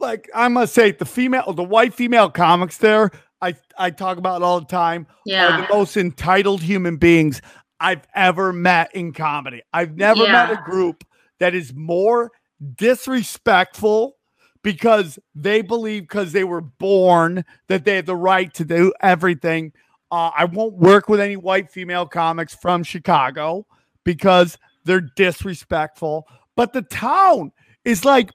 like 0.00 0.28
I 0.34 0.48
must 0.48 0.74
say 0.74 0.92
the 0.92 1.04
female 1.04 1.52
the 1.52 1.62
white 1.62 1.94
female 1.94 2.30
comics 2.30 2.78
there 2.78 3.10
I 3.44 3.54
I 3.78 3.90
talk 3.90 4.16
about 4.18 4.42
all 4.42 4.60
the 4.60 4.66
time 4.66 5.06
Yeah. 5.26 5.46
are 5.48 5.62
the 5.62 5.74
most 5.74 5.96
entitled 5.96 6.62
human 6.62 6.96
beings 6.96 7.42
I've 7.78 8.06
ever 8.14 8.52
met 8.52 8.94
in 8.94 9.12
comedy. 9.12 9.62
I've 9.72 9.96
never 9.96 10.24
met 10.32 10.50
a 10.50 10.62
group 10.64 11.04
that 11.40 11.54
is 11.54 11.74
more 11.74 12.32
disrespectful 12.76 14.16
because 14.62 15.18
they 15.34 15.60
believe 15.60 16.02
because 16.04 16.32
they 16.32 16.44
were 16.44 16.62
born 16.62 17.44
that 17.68 17.84
they 17.84 17.96
have 17.96 18.06
the 18.06 18.16
right 18.16 18.52
to 18.54 18.64
do 18.64 18.92
everything. 19.02 19.72
Uh, 20.10 20.30
I 20.36 20.46
won't 20.46 20.74
work 20.74 21.08
with 21.08 21.20
any 21.20 21.36
white 21.36 21.70
female 21.70 22.06
comics 22.06 22.54
from 22.54 22.82
Chicago 22.82 23.66
because 24.04 24.56
they're 24.84 25.08
disrespectful. 25.16 26.26
But 26.56 26.72
the 26.72 26.82
town 26.82 27.52
is 27.84 28.04
like, 28.04 28.30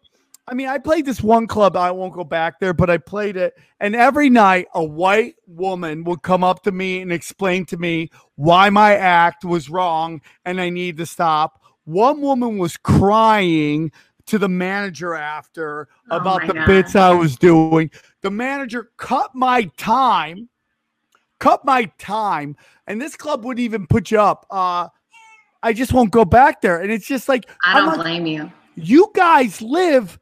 I 0.50 0.56
mean, 0.56 0.68
I 0.68 0.80
played 0.80 1.06
this 1.06 1.22
one 1.22 1.46
club. 1.46 1.76
I 1.78 1.92
won't 1.92 2.14
go 2.14 2.24
back 2.24 2.60
there, 2.60 2.74
but 2.74 2.90
I 2.90 2.98
played 2.98 3.38
it. 3.38 3.56
And 3.80 3.96
every 3.96 4.32
night, 4.32 4.68
a 4.74 4.84
white 4.84 5.36
woman 5.46 6.04
would 6.06 6.24
come 6.24 6.44
up 6.44 6.64
to 6.64 6.72
me 6.72 7.02
and 7.02 7.12
explain 7.12 7.66
to 7.68 7.78
me 7.78 8.10
why 8.36 8.72
my 8.72 8.96
act 8.96 9.46
was 9.46 9.70
wrong 9.70 10.22
and 10.46 10.60
I 10.60 10.72
need 10.72 10.98
to 10.98 11.06
stop. 11.06 11.62
One 11.86 12.20
woman 12.20 12.58
was 12.58 12.78
crying 12.78 13.92
to 14.26 14.40
the 14.40 14.50
manager 14.50 15.14
after 15.14 15.88
Oh 16.10 16.18
about 16.18 16.48
the 16.48 16.54
God. 16.54 16.66
bits 16.66 16.96
I 16.96 17.12
was 17.12 17.36
doing. 17.36 17.92
The 18.22 18.32
manager 18.32 18.90
cut 18.98 19.36
my 19.36 19.70
time, 19.78 20.50
cut 21.40 21.64
my 21.64 21.86
time, 22.00 22.56
and 22.88 23.00
this 23.00 23.16
club 23.16 23.46
wouldn't 23.46 23.64
even 23.64 23.86
put 23.86 24.10
you 24.10 24.20
up. 24.20 24.48
Uh, 24.50 24.88
I 25.62 25.74
just 25.74 25.94
won't 25.94 26.12
go 26.12 26.26
back 26.26 26.62
there. 26.62 26.82
And 26.82 26.92
it's 26.92 27.08
just 27.08 27.30
like, 27.30 27.48
I 27.64 27.78
don't 27.80 27.88
like, 27.88 27.98
blame 28.02 28.26
you. 28.26 28.52
you 28.76 29.12
guys 29.14 29.62
live 29.62 30.20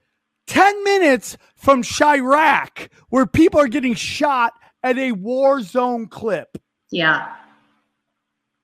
10 0.47 0.83
minutes 0.83 1.37
from 1.55 1.83
Chiraq, 1.83 2.89
where 3.09 3.25
people 3.25 3.59
are 3.59 3.67
getting 3.67 3.93
shot 3.93 4.53
at 4.83 4.97
a 4.97 5.11
war 5.11 5.61
zone 5.61 6.07
clip. 6.07 6.57
Yeah. 6.89 7.33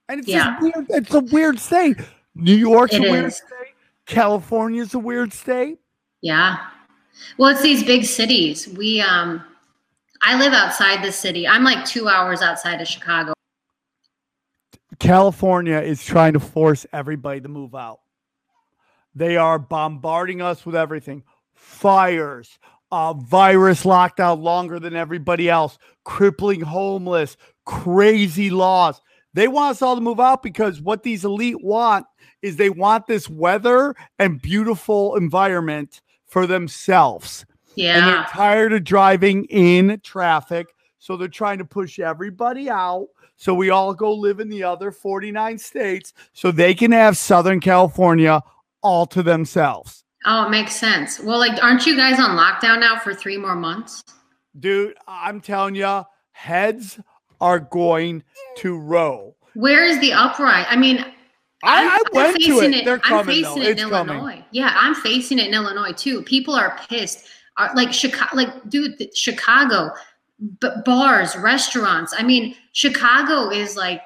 And 0.10 0.19
it's 0.19 0.30
Yeah. 0.30 0.60
weird. 0.60 0.86
It's 0.89 1.13
a 1.13 1.19
weird 1.19 1.60
state. 1.60 1.98
New 2.36 2.56
York's 2.56 2.93
It 2.93 3.06
a 3.06 3.12
weird 3.12 3.26
is. 3.26 3.38
state. 3.38 3.76
California's 4.06 4.93
a 4.93 5.00
weird 5.00 5.34
state. 5.34 5.80
Yeah. 6.22 6.58
Well, 7.38 7.50
it's 7.50 7.62
these 7.62 7.84
big 7.84 8.06
cities. 8.06 8.67
We 8.67 9.02
um 9.02 9.43
I 10.22 10.38
live 10.38 10.54
outside 10.54 11.04
the 11.04 11.12
city. 11.12 11.46
I'm 11.48 11.63
like 11.65 11.86
2 11.86 12.08
hours 12.08 12.41
outside 12.41 12.80
of 12.82 12.88
Chicago. 12.88 13.34
California 15.00 15.80
is 15.80 16.04
trying 16.04 16.34
to 16.34 16.39
force 16.39 16.86
everybody 16.93 17.41
to 17.41 17.50
move 17.50 17.76
out. 17.76 18.00
They 19.15 19.36
are 19.38 19.60
bombarding 19.60 20.41
us 20.41 20.65
with 20.65 20.76
everything 20.76 21.24
fires, 21.63 22.60
uh, 22.91 23.13
virus 23.13 23.84
lockdown 23.84 24.41
longer 24.41 24.80
than 24.80 24.95
everybody 24.95 25.49
else, 25.49 25.78
crippling 26.04 26.62
homeless, 26.62 27.38
crazy 27.65 28.49
laws. 28.49 29.02
They 29.34 29.47
want 29.47 29.71
us 29.71 29.82
all 29.82 29.95
to 29.95 30.02
move 30.02 30.19
out 30.19 30.43
because 30.43 30.82
what 30.82 31.04
these 31.04 31.26
elite 31.26 31.63
want 31.63 32.06
is 32.41 32.58
they 32.58 32.69
want 32.69 33.08
this 33.08 33.30
weather 33.30 33.95
and 34.19 34.41
beautiful 34.41 35.15
environment 35.15 36.02
for 36.28 36.45
themselves. 36.45 37.45
Yeah. 37.76 37.97
And 37.97 38.08
they're 38.08 38.26
tired 38.26 38.73
of 38.73 38.84
driving 38.84 39.45
in 39.45 39.99
traffic. 40.04 40.67
So 40.99 41.17
they're 41.17 41.28
trying 41.28 41.58
to 41.58 41.65
push 41.65 41.99
everybody 41.99 42.69
out. 42.69 43.08
So 43.36 43.54
we 43.54 43.71
all 43.71 43.93
go 43.93 44.13
live 44.13 44.39
in 44.39 44.49
the 44.49 44.63
other 44.63 44.91
49 44.91 45.58
states 45.58 46.13
so 46.34 46.52
they 46.52 46.73
can 46.73 46.91
have 46.91 47.17
Southern 47.17 47.60
California 47.60 48.41
all 48.82 49.06
to 49.08 49.23
themselves. 49.23 50.04
Oh, 50.25 50.45
it 50.45 50.49
makes 50.49 50.75
sense. 50.75 51.19
Well, 51.19 51.38
like 51.39 51.62
aren't 51.63 51.86
you 51.86 51.95
guys 51.97 52.19
on 52.19 52.38
lockdown 52.38 52.79
now 52.79 52.97
for 52.99 53.13
3 53.13 53.38
more 53.38 53.55
months? 53.55 54.03
Dude, 54.59 54.95
I'm 55.07 55.41
telling 55.41 55.75
you, 55.75 56.03
heads 56.31 56.99
are 57.41 57.59
going 57.59 58.23
to 58.57 58.77
roll. 58.77 59.36
Where 59.55 59.83
is 59.83 59.99
the 59.99 60.13
upright? 60.13 60.65
I 60.69 60.75
mean, 60.75 60.99
I, 61.63 61.83
I'm- 61.83 61.89
I 61.91 62.01
went 62.13 62.36
to 62.38 62.41
facing 62.59 62.73
it. 62.73 62.86
They're 62.86 62.95
I'm 62.95 63.01
coming, 63.01 63.41
though. 63.41 63.49
facing 63.55 63.63
it 63.63 63.69
It's 63.71 63.81
in 63.83 63.89
coming. 63.89 64.15
Illinois. 64.17 64.45
Yeah, 64.51 64.73
I'm 64.75 64.95
facing 64.95 65.39
it 65.39 65.47
in 65.47 65.53
Illinois 65.53 65.91
too. 65.93 66.21
People 66.23 66.53
are 66.55 66.77
pissed. 66.89 67.27
Are 67.57 67.73
like 67.75 67.93
Chicago, 67.93 68.36
like 68.36 68.69
dude, 68.69 69.15
Chicago, 69.15 69.91
b- 70.59 70.69
bars, 70.86 71.36
restaurants. 71.38 72.13
I 72.17 72.23
mean, 72.23 72.55
Chicago 72.71 73.49
is 73.51 73.75
like 73.77 74.03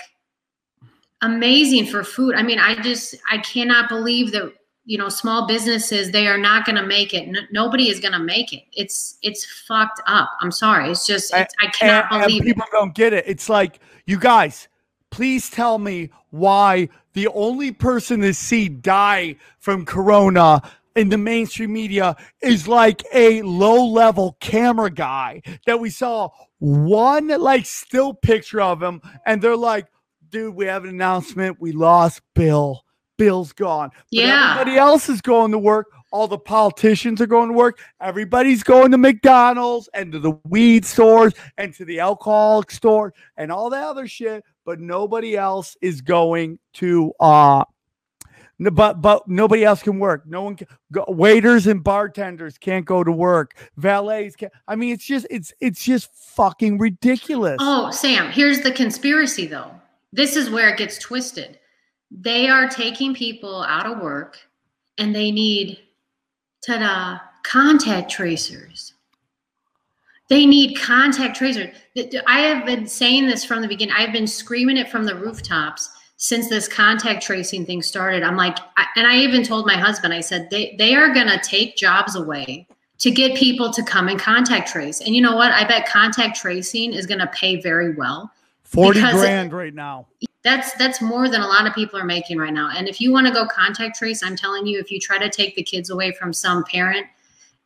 amazing 1.21 1.85
for 1.87 2.03
food. 2.03 2.35
I 2.35 2.43
mean, 2.43 2.59
I 2.59 2.75
just 2.81 3.15
I 3.31 3.37
cannot 3.39 3.89
believe 3.89 4.31
that 4.33 4.51
you 4.87 4.97
know 4.97 5.09
small 5.09 5.45
businesses 5.45 6.11
they 6.11 6.27
are 6.27 6.37
not 6.37 6.65
going 6.65 6.77
to 6.77 6.85
make 6.85 7.13
it. 7.13 7.27
N- 7.27 7.47
nobody 7.51 7.89
is 7.89 7.99
going 7.99 8.13
to 8.13 8.19
make 8.19 8.53
it. 8.53 8.63
It's 8.73 9.17
it's 9.21 9.45
fucked 9.67 10.01
up. 10.07 10.29
I'm 10.41 10.51
sorry. 10.51 10.89
It's 10.89 11.05
just 11.05 11.33
it's, 11.33 11.53
I 11.61 11.67
cannot 11.67 12.05
and, 12.11 12.21
and 12.21 12.27
believe 12.27 12.41
it. 12.41 12.45
people 12.45 12.65
don't 12.71 12.95
get 12.95 13.13
it. 13.13 13.25
It's 13.27 13.49
like, 13.49 13.79
you 14.05 14.17
guys, 14.17 14.69
please 15.11 15.49
tell 15.49 15.77
me 15.77 16.09
why 16.29 16.87
the 17.13 17.27
only 17.29 17.71
person 17.71 18.21
to 18.21 18.33
see 18.33 18.69
die 18.69 19.35
from 19.59 19.85
corona 19.85 20.61
in 20.95 21.09
the 21.09 21.17
mainstream 21.17 21.73
media 21.73 22.15
is 22.41 22.67
like 22.67 23.03
a 23.13 23.41
low 23.41 23.85
level 23.85 24.37
camera 24.39 24.89
guy 24.89 25.41
that 25.65 25.79
we 25.79 25.89
saw 25.89 26.29
one 26.59 27.27
like 27.27 27.65
still 27.65 28.13
picture 28.13 28.61
of 28.61 28.81
him 28.81 29.01
and 29.25 29.41
they're 29.41 29.55
like 29.55 29.85
dude 30.29 30.55
we 30.55 30.65
have 30.65 30.85
an 30.85 30.89
announcement 30.89 31.61
we 31.61 31.71
lost 31.71 32.21
bill 32.33 32.83
bill's 33.17 33.51
gone 33.53 33.89
but 33.89 34.05
Yeah. 34.11 34.51
everybody 34.53 34.77
else 34.77 35.09
is 35.09 35.21
going 35.21 35.51
to 35.51 35.57
work 35.59 35.87
all 36.11 36.27
the 36.27 36.37
politicians 36.37 37.19
are 37.19 37.27
going 37.27 37.49
to 37.49 37.53
work 37.55 37.79
everybody's 37.99 38.63
going 38.63 38.91
to 38.91 38.97
mcdonald's 38.97 39.89
and 39.93 40.11
to 40.11 40.19
the 40.19 40.31
weed 40.45 40.85
stores 40.85 41.33
and 41.57 41.73
to 41.73 41.83
the 41.85 41.99
alcoholic 41.99 42.71
store 42.71 43.13
and 43.37 43.51
all 43.51 43.69
that 43.69 43.83
other 43.83 44.07
shit 44.07 44.43
but 44.65 44.79
nobody 44.79 45.35
else 45.35 45.75
is 45.81 46.01
going 46.01 46.59
to 46.73 47.11
uh 47.19 47.63
n- 48.59 48.73
but 48.73 49.01
but 49.01 49.27
nobody 49.27 49.63
else 49.65 49.81
can 49.81 49.99
work 49.99 50.23
no 50.27 50.43
one 50.43 50.55
can 50.55 50.67
go, 50.91 51.03
waiters 51.07 51.67
and 51.67 51.83
bartenders 51.83 52.57
can't 52.57 52.85
go 52.85 53.03
to 53.03 53.11
work 53.11 53.55
valets 53.77 54.35
can't. 54.35 54.53
i 54.67 54.75
mean 54.75 54.93
it's 54.93 55.05
just 55.05 55.25
it's 55.29 55.51
it's 55.59 55.83
just 55.83 56.09
fucking 56.13 56.77
ridiculous 56.77 57.57
Oh, 57.59 57.89
Sam, 57.91 58.31
here's 58.31 58.61
the 58.61 58.71
conspiracy 58.71 59.47
though. 59.47 59.71
This 60.13 60.35
is 60.37 60.49
where 60.49 60.69
it 60.69 60.77
gets 60.77 60.97
twisted. 60.99 61.59
They 62.11 62.47
are 62.47 62.67
taking 62.67 63.13
people 63.13 63.63
out 63.63 63.85
of 63.85 63.99
work 63.99 64.37
and 64.97 65.13
they 65.13 65.31
need 65.31 65.79
ta-da 66.65 67.19
contact 67.43 68.11
tracers. 68.11 68.93
They 70.29 70.45
need 70.45 70.77
contact 70.77 71.37
tracers. 71.37 71.73
I 72.25 72.39
have 72.39 72.65
been 72.65 72.87
saying 72.87 73.27
this 73.27 73.45
from 73.45 73.61
the 73.61 73.67
beginning. 73.67 73.95
I've 73.97 74.11
been 74.11 74.27
screaming 74.27 74.77
it 74.77 74.89
from 74.89 75.05
the 75.05 75.15
rooftops 75.15 75.89
since 76.17 76.49
this 76.49 76.67
contact 76.67 77.23
tracing 77.23 77.65
thing 77.65 77.81
started. 77.81 78.23
I'm 78.23 78.35
like, 78.35 78.57
I, 78.75 78.85
and 78.95 79.07
I 79.07 79.17
even 79.17 79.43
told 79.43 79.65
my 79.65 79.77
husband, 79.77 80.13
I 80.13 80.19
said, 80.19 80.49
they, 80.49 80.75
they 80.77 80.95
are 80.95 81.13
going 81.13 81.27
to 81.27 81.39
take 81.39 81.77
jobs 81.77 82.15
away 82.15 82.67
to 82.99 83.11
get 83.11 83.37
people 83.37 83.71
to 83.71 83.83
come 83.83 84.09
and 84.09 84.19
contact 84.19 84.69
trace. 84.69 84.99
And 84.99 85.15
you 85.15 85.21
know 85.21 85.35
what? 85.35 85.51
I 85.51 85.65
bet 85.65 85.87
contact 85.87 86.41
tracing 86.41 86.93
is 86.93 87.05
going 87.05 87.19
to 87.19 87.27
pay 87.27 87.61
very 87.61 87.93
well. 87.93 88.31
40 88.63 88.99
because 88.99 89.15
it- 89.15 89.27
grand 89.27 89.53
right 89.53 89.73
now 89.73 90.07
That's 90.47 90.71
that's 90.75 91.01
more 91.01 91.27
than 91.29 91.41
a 91.41 91.47
lot 91.47 91.67
of 91.67 91.73
people 91.73 91.99
are 91.99 92.05
making 92.05 92.37
right 92.37 92.53
now. 92.53 92.69
And 92.73 92.87
if 92.87 93.01
you 93.01 93.11
want 93.11 93.27
to 93.27 93.33
go 93.33 93.45
contact 93.45 93.97
trace, 93.97 94.23
I'm 94.23 94.37
telling 94.37 94.65
you, 94.65 94.79
if 94.79 94.89
you 94.89 94.97
try 94.97 95.17
to 95.17 95.29
take 95.29 95.55
the 95.57 95.63
kids 95.63 95.89
away 95.89 96.13
from 96.13 96.31
some 96.31 96.63
parent, 96.63 97.05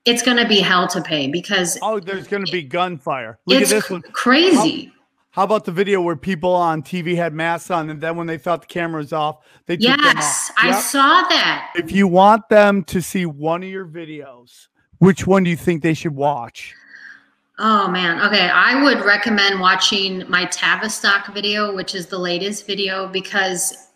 it's 0.06 0.24
going 0.24 0.38
to 0.38 0.48
be 0.48 0.60
hell 0.60 0.88
to 0.88 1.02
pay 1.02 1.28
because 1.28 1.78
oh 1.82 2.00
there's 2.00 2.28
going 2.28 2.44
to 2.46 2.52
be 2.52 2.64
gunfire 2.64 3.38
look 3.46 3.62
at 3.62 3.68
this 3.70 3.90
one 3.90 4.02
crazy. 4.14 4.92
how 5.32 5.44
about 5.44 5.64
the 5.64 5.72
video 5.72 6.02
where 6.02 6.16
people 6.16 6.52
on 6.54 6.82
tv 6.82 7.16
had 7.16 7.34
masks 7.34 7.70
on 7.70 7.90
and 7.90 8.02
then 8.02 8.16
when 8.16 8.28
they 8.28 8.38
thought 8.38 8.62
the 8.62 8.68
cameras 8.68 9.14
off 9.14 9.46
they 9.68 9.78
took 9.78 9.96
them 9.98 10.00
off 10.08 10.14
Yes, 10.16 10.52
I 10.58 10.72
saw 10.72 11.22
that. 11.30 11.72
if 11.76 11.92
you 11.92 12.08
want 12.08 12.50
them 12.50 12.84
to 12.86 13.02
see 13.02 13.26
one 13.26 13.62
of 13.64 13.70
your 13.70 13.86
videos 13.86 14.68
which 14.98 15.28
one 15.28 15.44
do 15.44 15.50
you 15.50 15.56
think 15.58 15.84
they 15.84 15.94
should 15.94 16.16
watch 16.16 16.74
Oh 17.64 17.88
man. 17.88 18.20
Okay, 18.26 18.50
I 18.50 18.82
would 18.82 19.06
recommend 19.06 19.60
watching 19.60 20.28
my 20.28 20.46
Tavistock 20.46 21.32
video, 21.32 21.76
which 21.76 21.94
is 21.94 22.08
the 22.08 22.18
latest 22.18 22.66
video 22.66 23.08
because 23.08 23.90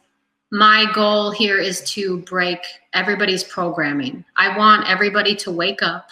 my 0.51 0.86
goal 0.93 1.32
here 1.32 1.58
is 1.58 1.82
to 1.93 2.19
break 2.19 2.60
everybody's 2.93 3.43
programming. 3.43 4.23
I 4.38 4.56
want 4.56 4.88
everybody 4.88 5.36
to 5.38 5.51
wake 5.51 5.82
up. 5.82 6.12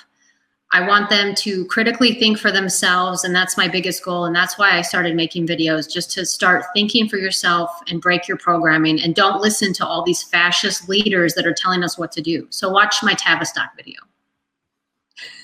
I 0.71 0.87
want 0.87 1.11
them 1.11 1.35
to 1.35 1.65
critically 1.65 2.15
think 2.15 2.39
for 2.39 2.51
themselves. 2.51 3.23
And 3.23 3.35
that's 3.35 3.55
my 3.55 3.67
biggest 3.67 4.03
goal. 4.03 4.25
And 4.25 4.35
that's 4.35 4.57
why 4.57 4.75
I 4.75 4.81
started 4.81 5.15
making 5.15 5.45
videos 5.45 5.87
just 5.87 6.09
to 6.13 6.25
start 6.25 6.65
thinking 6.73 7.07
for 7.07 7.17
yourself 7.17 7.69
and 7.87 8.01
break 8.01 8.27
your 8.27 8.37
programming. 8.37 8.99
And 8.99 9.13
don't 9.13 9.41
listen 9.41 9.73
to 9.73 9.85
all 9.85 10.03
these 10.03 10.23
fascist 10.23 10.89
leaders 10.89 11.35
that 11.35 11.45
are 11.45 11.53
telling 11.53 11.83
us 11.83 11.99
what 11.99 12.11
to 12.13 12.21
do. 12.23 12.47
So 12.49 12.71
watch 12.71 13.03
my 13.03 13.13
Tavistock 13.13 13.75
video. 13.77 13.99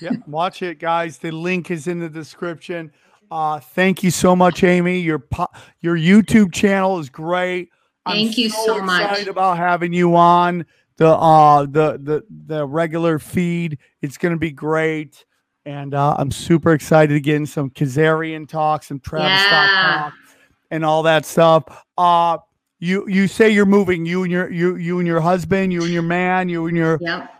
Yeah, 0.00 0.12
watch 0.26 0.62
it, 0.62 0.78
guys. 0.78 1.18
The 1.18 1.30
link 1.30 1.70
is 1.70 1.86
in 1.86 2.00
the 2.00 2.08
description. 2.08 2.92
Uh, 3.30 3.60
thank 3.60 4.02
you 4.02 4.10
so 4.10 4.34
much, 4.34 4.64
Amy. 4.64 4.98
Your 4.98 5.20
po- 5.20 5.50
your 5.80 5.96
YouTube 5.96 6.52
channel 6.52 6.98
is 6.98 7.08
great. 7.08 7.70
Thank 8.06 8.30
I'm 8.30 8.34
you 8.36 8.50
so, 8.50 8.66
so 8.66 8.82
much. 8.82 9.26
About 9.26 9.56
having 9.56 9.92
you 9.92 10.16
on 10.16 10.66
the 10.96 11.08
uh 11.08 11.62
the 11.62 11.98
the 12.02 12.24
the 12.46 12.66
regular 12.66 13.18
feed. 13.18 13.78
It's 14.02 14.18
going 14.18 14.32
to 14.32 14.38
be 14.38 14.50
great, 14.50 15.24
and 15.64 15.94
uh, 15.94 16.16
I'm 16.18 16.30
super 16.30 16.72
excited 16.72 17.14
to 17.14 17.20
get 17.20 17.36
in 17.36 17.46
some 17.46 17.70
Khazarian 17.70 18.48
talk, 18.48 18.82
some 18.82 18.98
Travis 18.98 19.28
yeah. 19.28 20.02
talk, 20.02 20.14
and 20.70 20.84
all 20.84 21.04
that 21.04 21.24
stuff. 21.24 21.64
Uh 21.96 22.38
you 22.80 23.06
you 23.06 23.28
say 23.28 23.50
you're 23.50 23.66
moving. 23.66 24.06
You 24.06 24.24
and 24.24 24.32
your 24.32 24.50
you 24.50 24.76
you 24.76 24.98
and 24.98 25.06
your 25.06 25.20
husband. 25.20 25.72
You 25.72 25.82
and 25.82 25.92
your 25.92 26.02
man. 26.02 26.48
You 26.48 26.66
and 26.66 26.76
your. 26.76 26.98
Yep. 27.00 27.30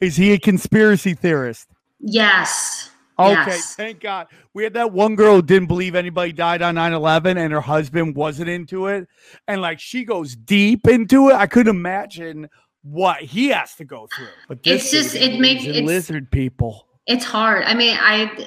Is 0.00 0.16
he 0.16 0.32
a 0.32 0.38
conspiracy 0.38 1.14
theorist? 1.14 1.68
Yes. 2.00 2.90
Okay, 3.18 3.32
yes. 3.32 3.74
thank 3.74 4.00
God. 4.00 4.26
We 4.52 4.62
had 4.62 4.74
that 4.74 4.92
one 4.92 5.16
girl 5.16 5.36
who 5.36 5.42
didn't 5.42 5.68
believe 5.68 5.94
anybody 5.94 6.32
died 6.32 6.60
on 6.60 6.74
9 6.74 6.92
11 6.92 7.38
and 7.38 7.52
her 7.52 7.62
husband 7.62 8.14
wasn't 8.14 8.50
into 8.50 8.88
it. 8.88 9.08
And 9.48 9.62
like 9.62 9.80
she 9.80 10.04
goes 10.04 10.36
deep 10.36 10.86
into 10.86 11.30
it. 11.30 11.34
I 11.34 11.46
couldn't 11.46 11.74
imagine 11.74 12.50
what 12.82 13.20
he 13.22 13.48
has 13.48 13.74
to 13.76 13.84
go 13.84 14.06
through. 14.14 14.28
But 14.48 14.58
it's 14.64 14.90
just, 14.90 15.14
it 15.14 15.40
makes 15.40 15.64
it 15.64 15.84
lizard 15.84 16.30
people. 16.30 16.86
It's 17.06 17.24
hard. 17.24 17.64
I 17.64 17.72
mean, 17.72 17.96
I, 17.98 18.46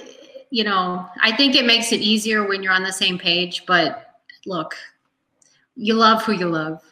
you 0.51 0.63
know, 0.63 1.05
I 1.19 1.35
think 1.35 1.55
it 1.55 1.65
makes 1.65 1.91
it 1.91 2.01
easier 2.01 2.47
when 2.47 2.61
you're 2.61 2.73
on 2.73 2.83
the 2.83 2.93
same 2.93 3.17
page. 3.17 3.65
But 3.65 4.13
look, 4.45 4.75
you 5.75 5.95
love 5.95 6.21
who 6.23 6.33
you 6.33 6.47
love. 6.47 6.83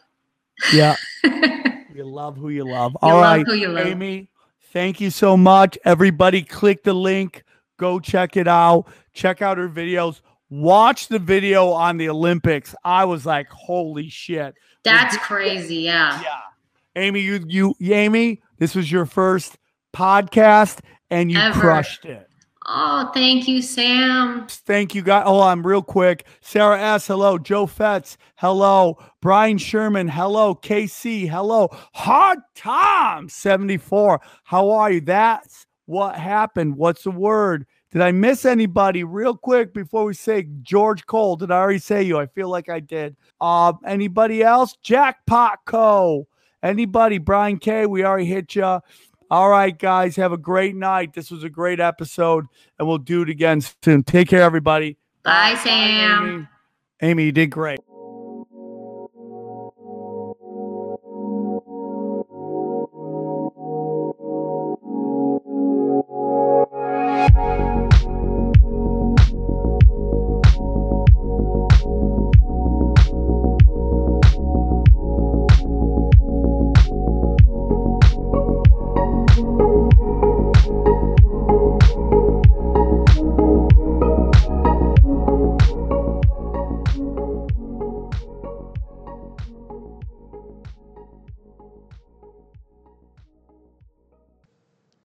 Yeah. 0.73 0.95
you 1.23 2.05
love 2.05 2.37
who 2.37 2.49
you 2.49 2.65
love. 2.65 2.93
You 2.93 3.09
All 3.09 3.21
love 3.21 3.45
right, 3.47 3.85
Amy. 3.85 4.29
Thank 4.71 5.01
you 5.01 5.09
so 5.09 5.37
much. 5.37 5.77
Everybody, 5.85 6.43
click 6.43 6.83
the 6.83 6.93
link 6.93 7.43
Go 7.77 7.99
check 7.99 8.35
it 8.35 8.47
out. 8.47 8.85
Check 9.13 9.41
out 9.41 9.57
her 9.57 9.69
videos. 9.69 10.21
Watch 10.49 11.07
the 11.07 11.19
video 11.19 11.69
on 11.69 11.97
the 11.97 12.09
Olympics. 12.09 12.73
I 12.83 13.05
was 13.05 13.25
like, 13.25 13.47
holy 13.49 14.09
shit. 14.09 14.55
That's 14.83 15.17
crazy. 15.17 15.77
Yeah. 15.77 16.21
Yeah. 16.21 16.39
Amy, 16.95 17.19
you 17.21 17.45
you 17.47 17.75
Amy, 17.81 18.41
this 18.57 18.73
was 18.73 18.91
your 18.91 19.05
first 19.05 19.57
podcast 19.95 20.79
and 21.11 21.31
you 21.31 21.37
Ever. 21.37 21.59
crushed 21.59 22.05
it. 22.05 22.26
Oh, 22.69 23.09
thank 23.13 23.47
you, 23.47 23.61
Sam. 23.61 24.45
Thank 24.49 24.93
you, 24.93 25.01
guys. 25.01 25.23
Oh, 25.25 25.39
I'm 25.39 25.65
real 25.65 25.81
quick. 25.81 26.25
Sarah 26.41 26.81
S. 26.81 27.07
Hello. 27.07 27.37
Joe 27.37 27.65
Fetz. 27.65 28.17
Hello. 28.35 28.97
Brian 29.21 29.57
Sherman. 29.57 30.09
Hello. 30.09 30.53
KC. 30.53 31.29
Hello. 31.29 31.69
Hard 31.93 32.39
Tom 32.55 33.29
74. 33.29 34.19
How 34.43 34.69
are 34.71 34.91
you? 34.91 34.99
That's 34.99 35.65
what 35.85 36.15
happened? 36.15 36.75
What's 36.75 37.03
the 37.03 37.11
word? 37.11 37.65
Did 37.91 38.01
I 38.01 38.11
miss 38.11 38.43
anybody 38.43 39.05
real 39.05 39.37
quick 39.37 39.73
before 39.73 40.03
we 40.03 40.13
say 40.13 40.49
George 40.61 41.05
Cole? 41.05 41.37
Did 41.37 41.51
I 41.51 41.59
already 41.59 41.79
say 41.79 42.03
you? 42.03 42.19
I 42.19 42.25
feel 42.25 42.49
like 42.49 42.67
I 42.67 42.81
did. 42.81 43.15
Uh, 43.39 43.71
anybody 43.85 44.43
else? 44.43 44.75
Jackpot 44.83 45.59
Co. 45.65 46.27
Anybody? 46.61 47.17
Brian 47.17 47.59
K. 47.59 47.85
We 47.85 48.03
already 48.03 48.25
hit 48.25 48.55
you. 48.55 48.81
All 49.29 49.49
right, 49.49 49.77
guys. 49.77 50.15
Have 50.15 50.31
a 50.31 50.37
great 50.37 50.75
night. 50.75 51.13
This 51.13 51.29
was 51.31 51.43
a 51.43 51.49
great 51.49 51.79
episode, 51.79 52.45
and 52.79 52.87
we'll 52.87 52.97
do 52.97 53.23
it 53.23 53.29
again 53.29 53.61
soon. 53.83 54.03
Take 54.03 54.29
care, 54.29 54.41
everybody. 54.41 54.97
Bye, 55.23 55.59
Sam. 55.63 56.27
Amy. 56.27 56.47
Amy, 57.01 57.23
you 57.25 57.31
did 57.31 57.47
great. 57.47 57.79